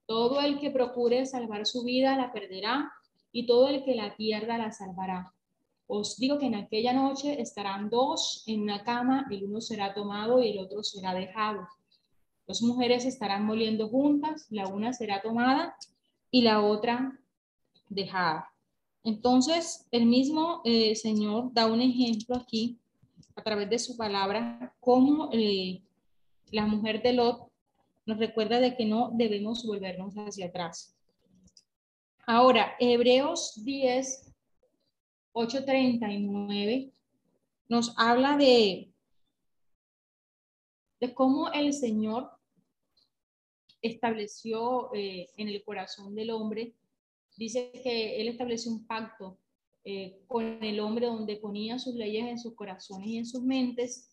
todo 0.07 0.41
el 0.41 0.59
que 0.61 0.71
procure 0.71 1.27
salvar 1.27 1.67
su 1.67 1.85
vida 1.85 2.17
la 2.17 2.33
perderá, 2.33 2.91
y 3.33 3.47
todo 3.47 3.69
el 3.69 3.85
que 3.85 3.97
la 3.97 4.17
pierda 4.17 4.57
la 4.57 4.73
salvará. 4.73 5.34
Os 5.97 6.17
digo 6.17 6.41
que 6.41 6.47
en 6.47 6.57
aquella 6.57 6.93
noche 6.93 7.41
estarán 7.41 7.89
dos 7.89 8.43
en 8.49 8.63
una 8.63 8.83
cama, 8.83 9.29
el 9.31 9.45
uno 9.45 9.61
será 9.61 9.95
tomado 9.95 10.43
y 10.43 10.51
el 10.51 10.59
otro 10.59 10.83
será 10.83 11.15
dejado. 11.15 11.69
Dos 12.49 12.63
mujeres 12.63 13.05
estarán 13.05 13.47
moliendo 13.47 13.89
juntas, 13.89 14.49
la 14.51 14.67
una 14.67 14.93
será 14.93 15.23
tomada 15.23 15.77
y 16.33 16.43
la 16.43 16.63
otra 16.63 17.17
dejada. 17.89 18.51
Entonces, 19.05 19.87
el 19.93 20.07
mismo 20.07 20.63
eh, 20.65 20.97
Señor 20.97 21.53
da 21.53 21.67
un 21.67 21.81
ejemplo 21.81 22.35
aquí 22.35 22.81
a 23.37 23.45
través 23.45 23.71
de 23.71 23.79
su 23.79 23.97
palabra, 23.97 24.75
cómo 24.81 25.31
eh, 25.33 25.81
la 26.51 26.67
mujer 26.67 27.03
de 27.03 27.13
Lot 27.13 27.53
nos 28.05 28.19
recuerda 28.19 28.59
de 28.59 28.75
que 28.77 28.85
no 28.85 29.13
debemos 29.15 29.65
volvernos 29.65 30.13
hacia 30.17 30.47
atrás. 30.47 30.97
Ahora, 32.27 32.75
Hebreos 32.81 33.63
10, 33.65 34.34
8:39 35.35 36.93
nos 37.69 37.95
habla 37.99 38.37
de, 38.37 38.91
de 41.01 41.15
cómo 41.15 41.53
el 41.53 41.73
Señor 41.73 42.31
estableció 43.83 44.95
eh, 44.95 45.29
en 45.37 45.49
el 45.49 45.63
corazón 45.63 46.15
del 46.15 46.31
hombre 46.31 46.73
dice 47.37 47.71
que 47.83 48.21
él 48.21 48.29
estableció 48.29 48.73
un 48.73 48.87
pacto 48.87 49.39
eh, 49.85 50.23
con 50.27 50.63
el 50.65 50.81
hombre 50.81 51.07
donde 51.07 51.37
ponía 51.37 51.79
sus 51.79 51.95
leyes 51.95 52.27
en 52.27 52.39
sus 52.39 52.55
corazones 52.55 53.09
y 53.09 53.19
en 53.19 53.27
sus 53.27 53.43
mentes 53.43 54.11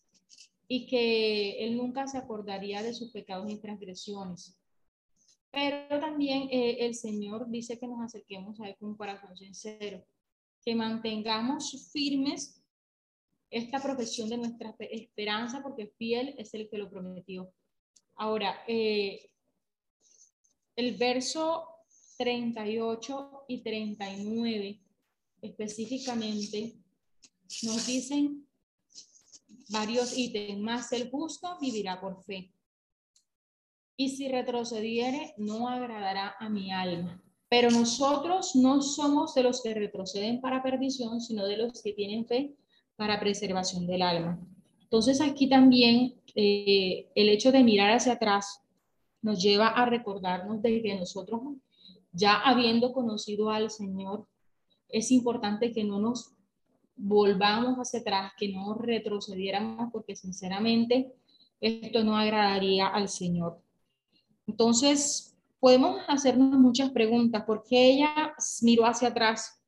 y 0.68 0.86
que 0.86 1.64
él 1.64 1.76
nunca 1.76 2.06
se 2.06 2.18
acordaría 2.18 2.82
de 2.82 2.94
sus 2.94 3.10
pecados 3.10 3.50
y 3.50 3.56
transgresiones. 3.56 4.56
Pero 5.50 6.00
también 6.00 6.48
eh, 6.50 6.78
el 6.80 6.94
Señor 6.94 7.48
dice 7.50 7.78
que 7.78 7.86
nos 7.86 8.00
acerquemos 8.00 8.58
a 8.60 8.68
él 8.68 8.76
con 8.78 8.90
un 8.90 8.96
corazón 8.96 9.36
sincero, 9.36 10.02
que 10.64 10.74
mantengamos 10.74 11.90
firmes 11.92 12.62
esta 13.50 13.82
profesión 13.82 14.28
de 14.28 14.38
nuestra 14.38 14.74
esperanza, 14.78 15.62
porque 15.62 15.92
fiel 15.98 16.34
es 16.38 16.54
el 16.54 16.68
que 16.70 16.78
lo 16.78 16.88
prometió. 16.88 17.52
Ahora, 18.14 18.62
eh, 18.66 19.30
el 20.76 20.96
verso 20.96 21.68
38 22.16 23.44
y 23.48 23.62
39 23.62 24.80
específicamente 25.42 26.74
nos 27.62 27.86
dicen 27.86 28.46
varios 29.68 30.16
ítems, 30.16 30.60
más 30.60 30.92
el 30.92 31.10
justo 31.10 31.58
vivirá 31.60 32.00
por 32.00 32.22
fe. 32.24 32.54
Y 33.96 34.16
si 34.16 34.28
retrocediere, 34.28 35.34
no 35.36 35.68
agradará 35.68 36.36
a 36.38 36.48
mi 36.48 36.72
alma. 36.72 37.22
Pero 37.52 37.70
nosotros 37.70 38.56
no 38.56 38.80
somos 38.80 39.34
de 39.34 39.42
los 39.42 39.62
que 39.62 39.74
retroceden 39.74 40.40
para 40.40 40.62
perdición, 40.62 41.20
sino 41.20 41.44
de 41.44 41.58
los 41.58 41.82
que 41.82 41.92
tienen 41.92 42.24
fe 42.24 42.54
para 42.96 43.20
preservación 43.20 43.86
del 43.86 44.00
alma. 44.00 44.40
Entonces 44.80 45.20
aquí 45.20 45.50
también 45.50 46.14
eh, 46.34 47.10
el 47.14 47.28
hecho 47.28 47.52
de 47.52 47.62
mirar 47.62 47.90
hacia 47.90 48.14
atrás 48.14 48.62
nos 49.20 49.42
lleva 49.42 49.68
a 49.68 49.84
recordarnos 49.84 50.62
de 50.62 50.80
que 50.80 50.94
nosotros 50.94 51.42
ya 52.12 52.40
habiendo 52.40 52.90
conocido 52.94 53.50
al 53.50 53.70
Señor, 53.70 54.26
es 54.88 55.10
importante 55.10 55.72
que 55.72 55.84
no 55.84 56.00
nos 56.00 56.32
volvamos 56.96 57.76
hacia 57.76 58.00
atrás, 58.00 58.32
que 58.38 58.48
no 58.48 58.72
retrocediéramos, 58.72 59.92
porque 59.92 60.16
sinceramente 60.16 61.12
esto 61.60 62.02
no 62.02 62.16
agradaría 62.16 62.86
al 62.86 63.10
Señor. 63.10 63.60
Entonces, 64.46 65.31
podemos 65.62 66.02
hacernos 66.08 66.58
muchas 66.58 66.90
preguntas. 66.90 67.44
¿Por 67.44 67.62
qué 67.62 67.92
ella 67.92 68.34
miró 68.62 68.84
hacia 68.84 69.08
atrás? 69.08 69.62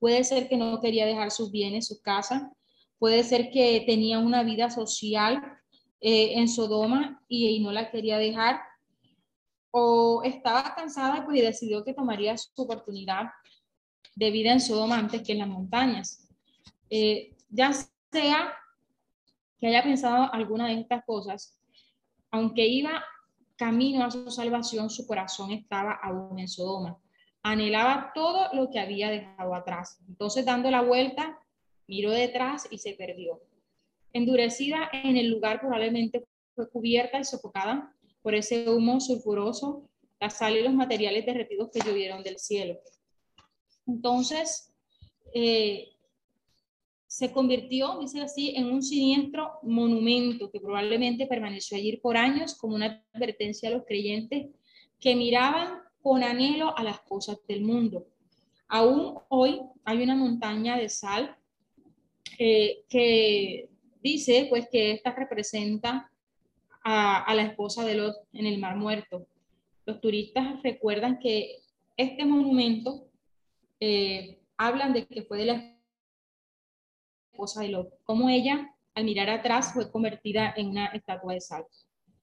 Puede 0.00 0.24
ser 0.24 0.48
que 0.48 0.56
no 0.56 0.80
quería 0.80 1.06
dejar 1.06 1.30
sus 1.30 1.52
bienes, 1.52 1.86
su 1.86 2.02
casa. 2.02 2.52
Puede 2.98 3.22
ser 3.22 3.52
que 3.52 3.84
tenía 3.86 4.18
una 4.18 4.42
vida 4.42 4.70
social 4.70 5.40
eh, 6.00 6.32
en 6.34 6.48
Sodoma 6.48 7.22
y, 7.28 7.60
no 7.60 7.70
la 7.70 7.92
quería 7.92 8.18
dejar. 8.18 8.60
O 9.70 10.22
estaba 10.24 10.74
cansada 10.74 11.24
pues, 11.24 11.38
y 11.38 11.42
decidió 11.42 11.84
que 11.84 11.94
tomaría 11.94 12.36
su 12.36 12.50
oportunidad 12.56 13.26
de 14.16 14.32
vida 14.32 14.50
en 14.50 14.60
Sodoma 14.60 14.98
antes 14.98 15.22
que 15.22 15.30
en 15.30 15.38
las 15.38 15.48
montañas. 15.48 16.28
Eh, 16.90 17.36
ya 17.48 17.72
sea 17.72 18.52
que 19.60 19.68
haya 19.68 19.84
pensado 19.84 20.28
alguna 20.34 20.66
de 20.66 20.80
estas 20.80 21.04
cosas, 21.04 21.56
aunque 22.32 22.66
iba 22.66 23.00
camino 23.60 24.02
a 24.02 24.10
su 24.10 24.30
salvación, 24.30 24.88
su 24.88 25.06
corazón 25.06 25.50
estaba 25.50 25.92
aún 25.92 26.38
en 26.38 26.48
Sodoma. 26.48 26.98
Anhelaba 27.42 28.10
todo 28.14 28.48
lo 28.54 28.70
que 28.70 28.80
había 28.80 29.10
dejado 29.10 29.54
atrás. 29.54 29.98
Entonces, 30.08 30.46
dando 30.46 30.70
la 30.70 30.80
vuelta, 30.80 31.38
miró 31.86 32.10
detrás 32.10 32.66
y 32.70 32.78
se 32.78 32.94
perdió. 32.94 33.42
Endurecida 34.14 34.88
en 34.94 35.18
el 35.18 35.28
lugar, 35.28 35.60
probablemente 35.60 36.24
fue 36.54 36.70
cubierta 36.70 37.20
y 37.20 37.24
sofocada 37.24 37.94
por 38.22 38.34
ese 38.34 38.66
humo 38.66 38.98
sulfuroso, 38.98 39.90
la 40.18 40.30
sal 40.30 40.56
y 40.56 40.62
los 40.62 40.72
materiales 40.72 41.26
derretidos 41.26 41.68
que 41.70 41.80
llovieron 41.80 42.22
del 42.22 42.38
cielo. 42.38 42.78
Entonces, 43.86 44.72
eh, 45.34 45.90
se 47.10 47.32
convirtió, 47.32 47.98
dice 47.98 48.20
así, 48.20 48.54
en 48.54 48.66
un 48.66 48.84
siniestro 48.84 49.58
monumento 49.64 50.48
que 50.48 50.60
probablemente 50.60 51.26
permaneció 51.26 51.76
allí 51.76 51.96
por 51.96 52.16
años 52.16 52.54
como 52.54 52.76
una 52.76 53.04
advertencia 53.12 53.68
a 53.68 53.72
los 53.72 53.84
creyentes 53.84 54.46
que 55.00 55.16
miraban 55.16 55.80
con 56.02 56.22
anhelo 56.22 56.72
a 56.78 56.84
las 56.84 57.00
cosas 57.00 57.38
del 57.48 57.62
mundo. 57.62 58.06
Aún 58.68 59.18
hoy 59.28 59.60
hay 59.84 60.04
una 60.04 60.14
montaña 60.14 60.78
de 60.78 60.88
sal 60.88 61.36
eh, 62.38 62.84
que 62.88 63.68
dice 64.00 64.46
pues 64.48 64.68
que 64.70 64.92
esta 64.92 65.12
representa 65.12 66.12
a, 66.84 67.34
la 67.34 67.42
esposa 67.42 67.84
de 67.84 67.96
Lot 67.96 68.18
en 68.34 68.46
el 68.46 68.60
Mar 68.60 68.76
Muerto. 68.76 69.26
Los 69.84 70.00
turistas 70.00 70.62
recuerdan 70.62 71.18
que 71.18 71.56
este 71.96 72.24
monumento 72.24 73.08
eh, 73.80 74.38
hablan 74.56 74.92
de 74.92 75.06
que 75.06 75.22
fue 75.22 75.38
de 75.38 75.46
la 75.46 75.79
esposa 77.40 77.62
de 77.62 77.68
Lot, 77.68 77.88
como 78.04 78.28
ella, 78.28 78.74
al 78.94 79.04
mirar 79.04 79.30
atrás, 79.30 79.72
fue 79.72 79.90
convertida 79.90 80.52
en 80.56 80.68
una 80.68 80.86
estatua 80.88 81.34
de 81.34 81.40
sal. 81.40 81.64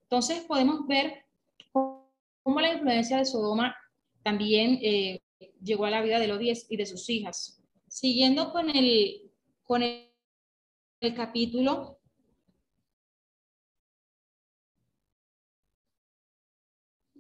Entonces 0.04 0.42
podemos 0.42 0.86
ver 0.88 1.26
cómo 1.72 2.62
la 2.62 2.74
influencia 2.74 3.18
de 3.18 3.26
Sodoma 3.26 3.76
también 4.24 4.80
eh, 4.82 5.22
llegó 5.64 5.86
a 5.86 5.90
la 5.90 6.02
vida 6.02 6.20
de 6.20 6.28
Lot 6.28 6.42
y 6.42 6.78
de 6.78 6.86
sus 6.86 7.10
hijas. 7.10 7.64
Siguiendo 7.88 8.52
con 8.52 8.70
el, 8.70 9.32
con 9.64 9.82
el 9.82 11.16
capítulo, 11.16 12.00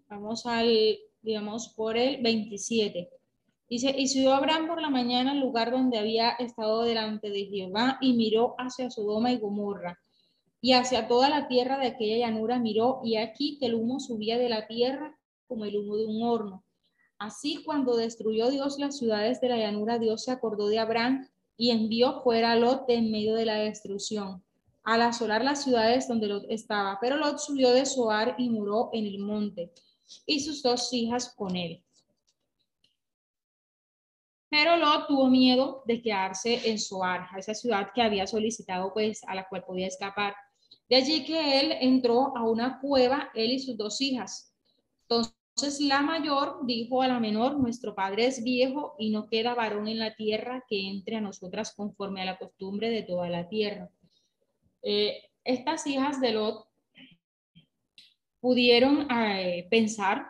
vamos 0.07 0.45
al, 0.45 0.99
digamos, 1.21 1.69
por 1.69 1.97
el 1.97 2.21
27. 2.21 3.16
Dice, 3.69 3.93
y 3.97 4.07
subió 4.07 4.33
Abraham 4.33 4.67
por 4.67 4.81
la 4.81 4.89
mañana 4.89 5.31
al 5.31 5.39
lugar 5.39 5.71
donde 5.71 5.97
había 5.97 6.29
estado 6.31 6.83
delante 6.83 7.29
de 7.29 7.45
Jehová 7.45 7.97
y 7.99 8.13
miró 8.13 8.55
hacia 8.57 8.89
Sodoma 8.89 9.31
y 9.31 9.37
Gomorra 9.37 9.99
y 10.61 10.73
hacia 10.73 11.07
toda 11.07 11.29
la 11.29 11.47
tierra 11.47 11.77
de 11.77 11.87
aquella 11.87 12.27
llanura 12.27 12.59
miró 12.59 13.01
y 13.03 13.17
aquí 13.17 13.57
que 13.59 13.67
el 13.67 13.75
humo 13.75 13.99
subía 13.99 14.37
de 14.37 14.49
la 14.49 14.67
tierra 14.67 15.17
como 15.47 15.65
el 15.65 15.77
humo 15.77 15.97
de 15.97 16.05
un 16.05 16.23
horno. 16.23 16.63
Así 17.19 17.63
cuando 17.63 17.95
destruyó 17.95 18.49
Dios 18.49 18.77
las 18.79 18.97
ciudades 18.97 19.41
de 19.41 19.49
la 19.49 19.57
llanura, 19.57 19.97
Dios 19.97 20.23
se 20.23 20.31
acordó 20.31 20.67
de 20.67 20.79
Abraham 20.79 21.27
y 21.57 21.71
envió 21.71 22.21
fuera 22.21 22.51
a 22.51 22.55
Lot 22.55 22.85
en 22.89 23.11
medio 23.11 23.35
de 23.35 23.45
la 23.45 23.55
destrucción, 23.55 24.43
al 24.83 25.01
asolar 25.01 25.43
las 25.43 25.63
ciudades 25.63 26.07
donde 26.07 26.27
Lot 26.27 26.45
estaba. 26.49 26.99
Pero 27.01 27.17
Lot 27.17 27.39
subió 27.39 27.71
de 27.71 27.85
Soar 27.85 28.35
y 28.37 28.49
murió 28.49 28.89
en 28.93 29.07
el 29.07 29.19
monte, 29.19 29.71
y 30.25 30.39
sus 30.41 30.61
dos 30.61 30.93
hijas 30.93 31.33
con 31.35 31.55
él. 31.55 31.83
Pero 34.49 34.77
Lot 34.77 35.07
tuvo 35.07 35.27
miedo 35.27 35.83
de 35.85 36.01
quedarse 36.01 36.69
en 36.69 36.79
Soar, 36.79 37.27
esa 37.37 37.53
ciudad 37.53 37.89
que 37.93 38.01
había 38.01 38.25
solicitado, 38.27 38.93
pues, 38.93 39.21
a 39.25 39.35
la 39.35 39.47
cual 39.47 39.63
podía 39.65 39.87
escapar. 39.87 40.35
De 40.89 40.95
allí 40.95 41.25
que 41.25 41.59
él 41.59 41.73
entró 41.81 42.35
a 42.37 42.43
una 42.43 42.79
cueva, 42.79 43.29
él 43.33 43.51
y 43.51 43.59
sus 43.59 43.77
dos 43.77 43.99
hijas. 43.99 44.53
Entonces 45.09 45.81
la 45.81 46.01
mayor 46.01 46.65
dijo 46.65 47.01
a 47.01 47.07
la 47.09 47.19
menor, 47.19 47.59
nuestro 47.59 47.93
padre 47.93 48.27
es 48.27 48.43
viejo 48.43 48.95
y 48.97 49.09
no 49.09 49.27
queda 49.27 49.53
varón 49.53 49.87
en 49.89 49.99
la 49.99 50.15
tierra 50.15 50.63
que 50.67 50.87
entre 50.87 51.17
a 51.17 51.21
nosotras 51.21 51.73
conforme 51.75 52.21
a 52.21 52.25
la 52.25 52.37
costumbre 52.37 52.89
de 52.89 53.03
toda 53.03 53.29
la 53.29 53.49
tierra. 53.49 53.89
Eh, 54.81 55.23
estas 55.43 55.85
hijas 55.87 56.21
de 56.21 56.31
Lot 56.31 56.67
pudieron 58.39 59.07
eh, 59.11 59.67
pensar 59.69 60.27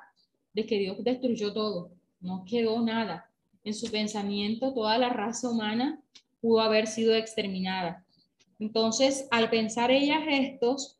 de 0.53 0.65
que 0.65 0.79
Dios 0.79 1.03
destruyó 1.03 1.53
todo, 1.53 1.91
no 2.19 2.43
quedó 2.45 2.81
nada 2.81 3.26
en 3.67 3.73
su 3.73 3.91
pensamiento 3.91 4.73
toda 4.73 4.97
la 4.97 5.09
raza 5.09 5.49
humana 5.49 6.01
pudo 6.39 6.61
haber 6.61 6.87
sido 6.87 7.13
exterminada. 7.13 8.05
Entonces, 8.59 9.27
al 9.29 9.49
pensar 9.49 9.91
ellas 9.91 10.23
estos, 10.25 10.99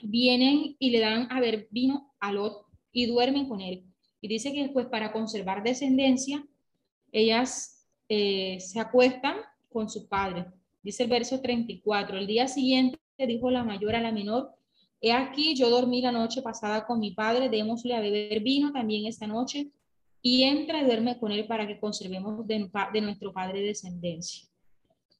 vienen 0.00 0.76
y 0.78 0.90
le 0.90 1.00
dan 1.00 1.26
a 1.32 1.40
ver 1.40 1.66
vino 1.72 2.14
a 2.20 2.30
Lot 2.30 2.66
y 2.92 3.06
duermen 3.06 3.48
con 3.48 3.60
él. 3.60 3.84
Y 4.20 4.28
dice 4.28 4.52
que 4.52 4.62
después 4.62 4.86
para 4.86 5.12
conservar 5.12 5.64
descendencia, 5.64 6.46
ellas 7.10 7.84
eh, 8.08 8.58
se 8.60 8.78
acuestan 8.78 9.36
con 9.68 9.90
su 9.90 10.08
padre. 10.08 10.46
Dice 10.84 11.02
el 11.02 11.10
verso 11.10 11.40
34, 11.40 12.18
el 12.18 12.28
día 12.28 12.46
siguiente 12.46 12.98
dijo 13.18 13.50
la 13.50 13.64
mayor 13.64 13.96
a 13.96 14.00
la 14.00 14.12
menor, 14.12 14.52
he 15.00 15.10
aquí 15.12 15.56
yo 15.56 15.68
dormí 15.68 16.00
la 16.00 16.12
noche 16.12 16.42
pasada 16.42 16.86
con 16.86 17.00
mi 17.00 17.10
padre, 17.10 17.48
démosle 17.48 17.94
a 17.94 18.00
beber 18.00 18.40
vino 18.40 18.72
también 18.72 19.06
esta 19.06 19.26
noche 19.26 19.72
y 20.26 20.44
entra 20.44 20.80
y 20.80 20.86
duerme 20.86 21.18
con 21.18 21.32
él 21.32 21.46
para 21.46 21.66
que 21.66 21.78
conservemos 21.78 22.46
de, 22.46 22.70
nuestro 23.02 23.30
padre 23.30 23.60
descendencia. 23.60 24.48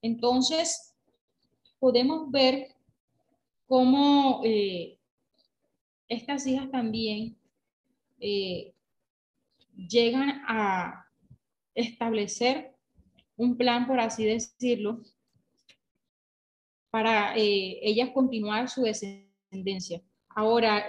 Entonces, 0.00 0.94
podemos 1.78 2.30
ver 2.30 2.68
cómo 3.66 4.40
eh, 4.44 4.98
estas 6.08 6.46
hijas 6.46 6.70
también 6.70 7.36
eh, 8.18 8.72
llegan 9.76 10.42
a 10.48 11.06
establecer 11.74 12.74
un 13.36 13.58
plan, 13.58 13.86
por 13.86 14.00
así 14.00 14.24
decirlo, 14.24 15.02
para 16.88 17.36
eh, 17.36 17.78
ellas 17.82 18.08
continuar 18.14 18.70
su 18.70 18.84
descendencia. 18.84 20.00
Ahora, 20.30 20.86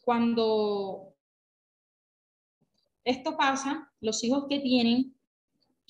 cuando 0.00 1.07
esto 3.08 3.38
pasa, 3.38 3.90
los 4.00 4.22
hijos 4.22 4.44
que 4.48 4.60
tienen, 4.60 5.14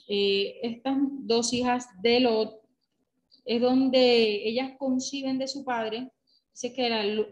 eh, 0.09 0.61
estas 0.63 0.97
dos 1.01 1.53
hijas 1.53 1.89
de 2.01 2.21
Lot, 2.21 2.61
es 3.45 3.61
donde 3.61 4.49
ellas 4.49 4.73
conciben 4.79 5.37
de 5.37 5.49
su 5.49 5.65
padre, 5.65 6.13
se 6.53 6.73
que 6.73 6.87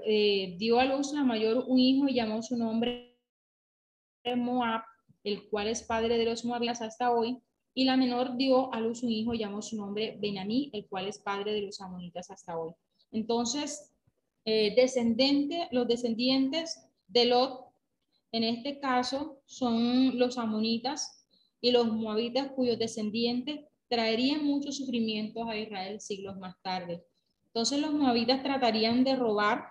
eh, 0.06 0.56
dio 0.58 0.80
a 0.80 0.84
luz 0.86 1.12
la 1.12 1.22
mayor 1.22 1.64
un 1.68 1.78
hijo 1.78 2.08
y 2.08 2.14
llamó 2.14 2.42
su 2.42 2.56
nombre 2.56 3.16
Moab, 4.36 4.82
el 5.22 5.48
cual 5.48 5.68
es 5.68 5.84
padre 5.84 6.18
de 6.18 6.24
los 6.24 6.44
moabitas 6.44 6.82
hasta 6.82 7.12
hoy, 7.12 7.38
y 7.72 7.84
la 7.84 7.96
menor 7.96 8.36
dio 8.36 8.72
a 8.74 8.80
luz 8.80 9.04
un 9.04 9.12
hijo 9.12 9.34
y 9.34 9.38
llamó 9.38 9.62
su 9.62 9.76
nombre 9.76 10.16
Benaní, 10.20 10.70
el 10.72 10.88
cual 10.88 11.06
es 11.06 11.18
padre 11.20 11.52
de 11.52 11.62
los 11.62 11.80
amonitas 11.80 12.28
hasta 12.30 12.58
hoy. 12.58 12.72
Entonces, 13.12 13.92
eh, 14.44 14.74
descendente, 14.74 15.68
los 15.70 15.86
descendientes 15.86 16.88
de 17.06 17.26
Lot 17.26 17.65
en 18.32 18.44
este 18.44 18.78
caso 18.80 19.40
son 19.46 20.18
los 20.18 20.38
amonitas 20.38 21.26
y 21.60 21.70
los 21.70 21.86
moabitas 21.86 22.50
cuyos 22.52 22.78
descendientes 22.78 23.60
traerían 23.88 24.44
muchos 24.44 24.76
sufrimientos 24.76 25.48
a 25.48 25.56
Israel 25.56 26.00
siglos 26.00 26.36
más 26.36 26.60
tarde. 26.62 27.04
Entonces 27.46 27.80
los 27.80 27.92
moabitas 27.92 28.42
tratarían 28.42 29.04
de 29.04 29.16
robar 29.16 29.64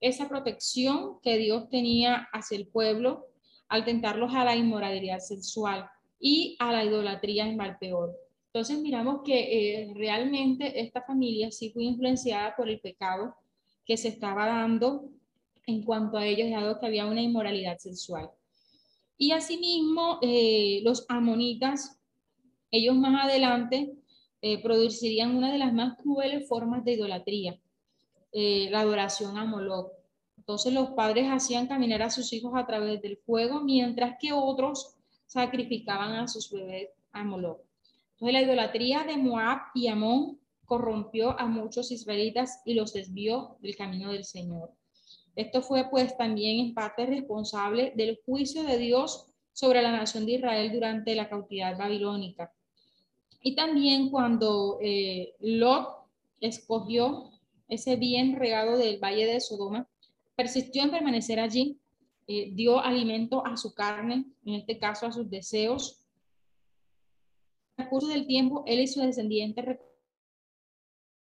esa 0.00 0.28
protección 0.28 1.20
que 1.22 1.38
Dios 1.38 1.68
tenía 1.68 2.28
hacia 2.32 2.56
el 2.56 2.68
pueblo 2.68 3.26
al 3.68 3.84
tentarlos 3.84 4.32
a 4.34 4.44
la 4.44 4.56
inmoralidad 4.56 5.18
sexual 5.18 5.88
y 6.20 6.56
a 6.58 6.72
la 6.72 6.84
idolatría 6.84 7.46
en 7.46 7.58
peor. 7.78 8.16
Entonces 8.46 8.78
miramos 8.78 9.20
que 9.24 9.82
eh, 9.82 9.92
realmente 9.94 10.80
esta 10.80 11.02
familia 11.02 11.50
sí 11.50 11.70
fue 11.70 11.84
influenciada 11.84 12.56
por 12.56 12.68
el 12.68 12.80
pecado 12.80 13.34
que 13.84 13.96
se 13.96 14.08
estaba 14.08 14.46
dando 14.46 15.10
en 15.68 15.82
cuanto 15.82 16.16
a 16.16 16.26
ellos, 16.26 16.50
dado 16.50 16.80
que 16.80 16.86
había 16.86 17.04
una 17.04 17.20
inmoralidad 17.20 17.76
sexual. 17.76 18.30
Y 19.18 19.32
asimismo, 19.32 20.18
eh, 20.22 20.80
los 20.82 21.04
amonitas, 21.10 22.00
ellos 22.70 22.96
más 22.96 23.26
adelante 23.26 23.92
eh, 24.40 24.62
producirían 24.62 25.36
una 25.36 25.52
de 25.52 25.58
las 25.58 25.74
más 25.74 25.98
crueles 25.98 26.48
formas 26.48 26.84
de 26.84 26.94
idolatría, 26.94 27.60
eh, 28.32 28.68
la 28.70 28.80
adoración 28.80 29.36
a 29.36 29.44
Moloch. 29.44 29.92
Entonces 30.38 30.72
los 30.72 30.90
padres 30.90 31.26
hacían 31.28 31.66
caminar 31.66 32.00
a 32.00 32.10
sus 32.10 32.32
hijos 32.32 32.52
a 32.54 32.66
través 32.66 33.02
del 33.02 33.18
fuego, 33.18 33.60
mientras 33.60 34.16
que 34.18 34.32
otros 34.32 34.96
sacrificaban 35.26 36.12
a 36.12 36.28
sus 36.28 36.50
bebés 36.50 36.88
a 37.12 37.24
Moloch. 37.24 37.60
Entonces 38.12 38.32
la 38.32 38.42
idolatría 38.42 39.04
de 39.04 39.18
Moab 39.18 39.58
y 39.74 39.88
Amón 39.88 40.40
corrompió 40.64 41.38
a 41.38 41.46
muchos 41.46 41.90
israelitas 41.92 42.62
y 42.64 42.72
los 42.72 42.94
desvió 42.94 43.58
del 43.60 43.76
camino 43.76 44.12
del 44.12 44.24
Señor. 44.24 44.77
Esto 45.36 45.62
fue 45.62 45.88
pues 45.90 46.16
también 46.16 46.58
en 46.58 46.74
parte 46.74 47.06
responsable 47.06 47.92
del 47.96 48.20
juicio 48.24 48.64
de 48.64 48.78
Dios 48.78 49.26
sobre 49.52 49.82
la 49.82 49.92
nación 49.92 50.26
de 50.26 50.32
Israel 50.32 50.72
durante 50.72 51.14
la 51.14 51.28
cautividad 51.28 51.76
babilónica. 51.76 52.52
Y 53.42 53.54
también 53.54 54.10
cuando 54.10 54.78
eh, 54.80 55.34
escogió 56.40 57.30
ese 57.68 57.96
bien 57.96 58.36
regado 58.36 58.76
del 58.76 58.98
valle 58.98 59.26
de 59.26 59.40
Sodoma, 59.40 59.88
persistió 60.34 60.82
en 60.82 60.90
permanecer 60.90 61.40
allí, 61.40 61.80
eh, 62.26 62.50
dio 62.54 62.80
alimento 62.80 63.44
a 63.44 63.56
su 63.56 63.74
carne, 63.74 64.26
en 64.44 64.54
este 64.54 64.78
caso 64.78 65.06
a 65.06 65.12
sus 65.12 65.28
deseos. 65.28 66.04
En 67.76 67.88
curso 67.88 68.08
del 68.08 68.26
tiempo, 68.26 68.64
él 68.66 68.80
y 68.80 68.86
sus 68.86 69.02
descendientes 69.02 69.64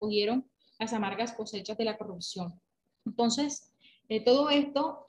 recogieron 0.00 0.48
las 0.78 0.92
amargas 0.92 1.32
cosechas 1.32 1.76
de 1.76 1.84
la 1.84 1.98
corrupción. 1.98 2.60
Entonces, 3.04 3.67
de 4.08 4.20
todo 4.20 4.50
esto 4.50 5.06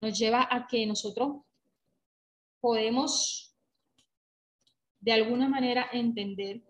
nos 0.00 0.18
lleva 0.18 0.46
a 0.50 0.66
que 0.66 0.86
nosotros 0.86 1.42
podemos 2.60 3.54
de 5.00 5.12
alguna 5.12 5.48
manera 5.48 5.88
entender 5.92 6.62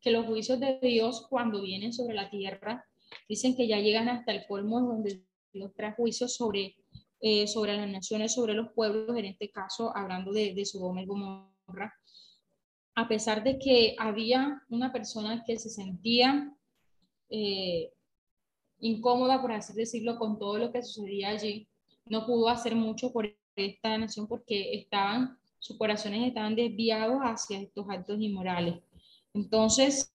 que 0.00 0.10
los 0.10 0.26
juicios 0.26 0.60
de 0.60 0.78
Dios 0.80 1.26
cuando 1.28 1.60
vienen 1.60 1.92
sobre 1.92 2.14
la 2.14 2.30
tierra 2.30 2.86
dicen 3.28 3.56
que 3.56 3.66
ya 3.66 3.78
llegan 3.78 4.08
hasta 4.08 4.32
el 4.32 4.46
colmo 4.46 4.80
donde 4.80 5.24
Dios 5.52 5.72
trae 5.74 5.92
juicios 5.92 6.34
sobre, 6.34 6.76
eh, 7.20 7.46
sobre 7.46 7.76
las 7.76 7.88
naciones, 7.88 8.34
sobre 8.34 8.54
los 8.54 8.72
pueblos, 8.72 9.16
en 9.16 9.24
este 9.24 9.50
caso 9.50 9.94
hablando 9.94 10.32
de, 10.32 10.54
de 10.54 10.64
Sodoma 10.64 11.02
y 11.02 11.06
Gomorra, 11.06 11.94
a 12.94 13.08
pesar 13.08 13.42
de 13.42 13.58
que 13.58 13.96
había 13.98 14.62
una 14.68 14.92
persona 14.92 15.42
que 15.46 15.58
se 15.58 15.70
sentía 15.70 16.54
eh, 17.30 17.92
incómoda, 18.80 19.40
por 19.40 19.52
así 19.52 19.72
decirlo, 19.74 20.18
con 20.18 20.38
todo 20.38 20.58
lo 20.58 20.72
que 20.72 20.82
sucedía 20.82 21.30
allí. 21.30 21.68
No 22.06 22.26
pudo 22.26 22.48
hacer 22.48 22.74
mucho 22.74 23.12
por 23.12 23.34
esta 23.56 23.98
nación 23.98 24.26
porque 24.26 24.74
estaban, 24.74 25.38
sus 25.58 25.76
corazones 25.76 26.26
estaban 26.26 26.54
desviados 26.54 27.18
hacia 27.22 27.60
estos 27.60 27.86
actos 27.88 28.20
inmorales. 28.20 28.76
Entonces, 29.34 30.14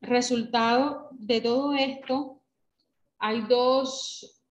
resultado 0.00 1.08
de 1.12 1.40
todo 1.40 1.74
esto, 1.74 2.40
hay 3.18 3.42
dos, 3.42 4.42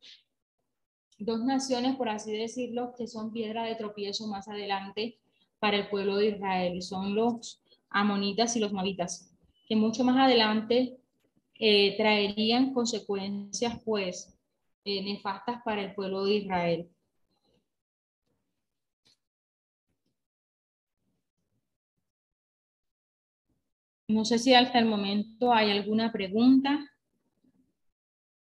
dos 1.20 1.44
naciones, 1.44 1.96
por 1.96 2.10
así 2.10 2.32
decirlo, 2.32 2.94
que 2.98 3.08
son 3.08 3.32
piedra 3.32 3.64
de 3.64 3.76
tropiezo 3.76 4.28
más 4.28 4.48
adelante 4.48 5.20
para 5.60 5.78
el 5.78 5.90
pueblo 5.90 6.18
de 6.18 6.30
Israel. 6.30 6.82
Son 6.82 7.16
los 7.16 7.62
amonitas 7.90 8.56
y 8.56 8.60
los 8.60 8.74
mavitas, 8.74 9.32
que 9.68 9.76
mucho 9.76 10.04
más 10.04 10.18
adelante 10.18 10.98
eh, 11.60 11.96
traerían 11.98 12.74
consecuencias 12.74 13.80
pues 13.84 14.38
eh, 14.86 15.04
nefastas 15.04 15.62
para 15.64 15.82
el 15.84 15.94
pueblo 15.94 16.26
de 16.26 16.36
Israel. 16.36 16.90
No 24.08 24.26
sé 24.26 24.38
si 24.38 24.54
hasta 24.54 24.80
el 24.80 24.86
momento 24.86 25.54
hay 25.54 25.72
alguna 25.72 26.12
pregunta. 26.12 26.80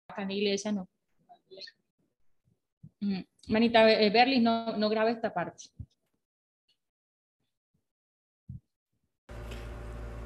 Acá 0.08 0.22
en 0.22 0.74
no. 0.74 0.88
Mm, 3.00 3.20
Manita 3.48 3.84
Berlis, 3.84 4.42
no, 4.42 4.76
no 4.76 4.88
graba 4.88 5.10
esta 5.10 5.32
parte. 5.32 5.64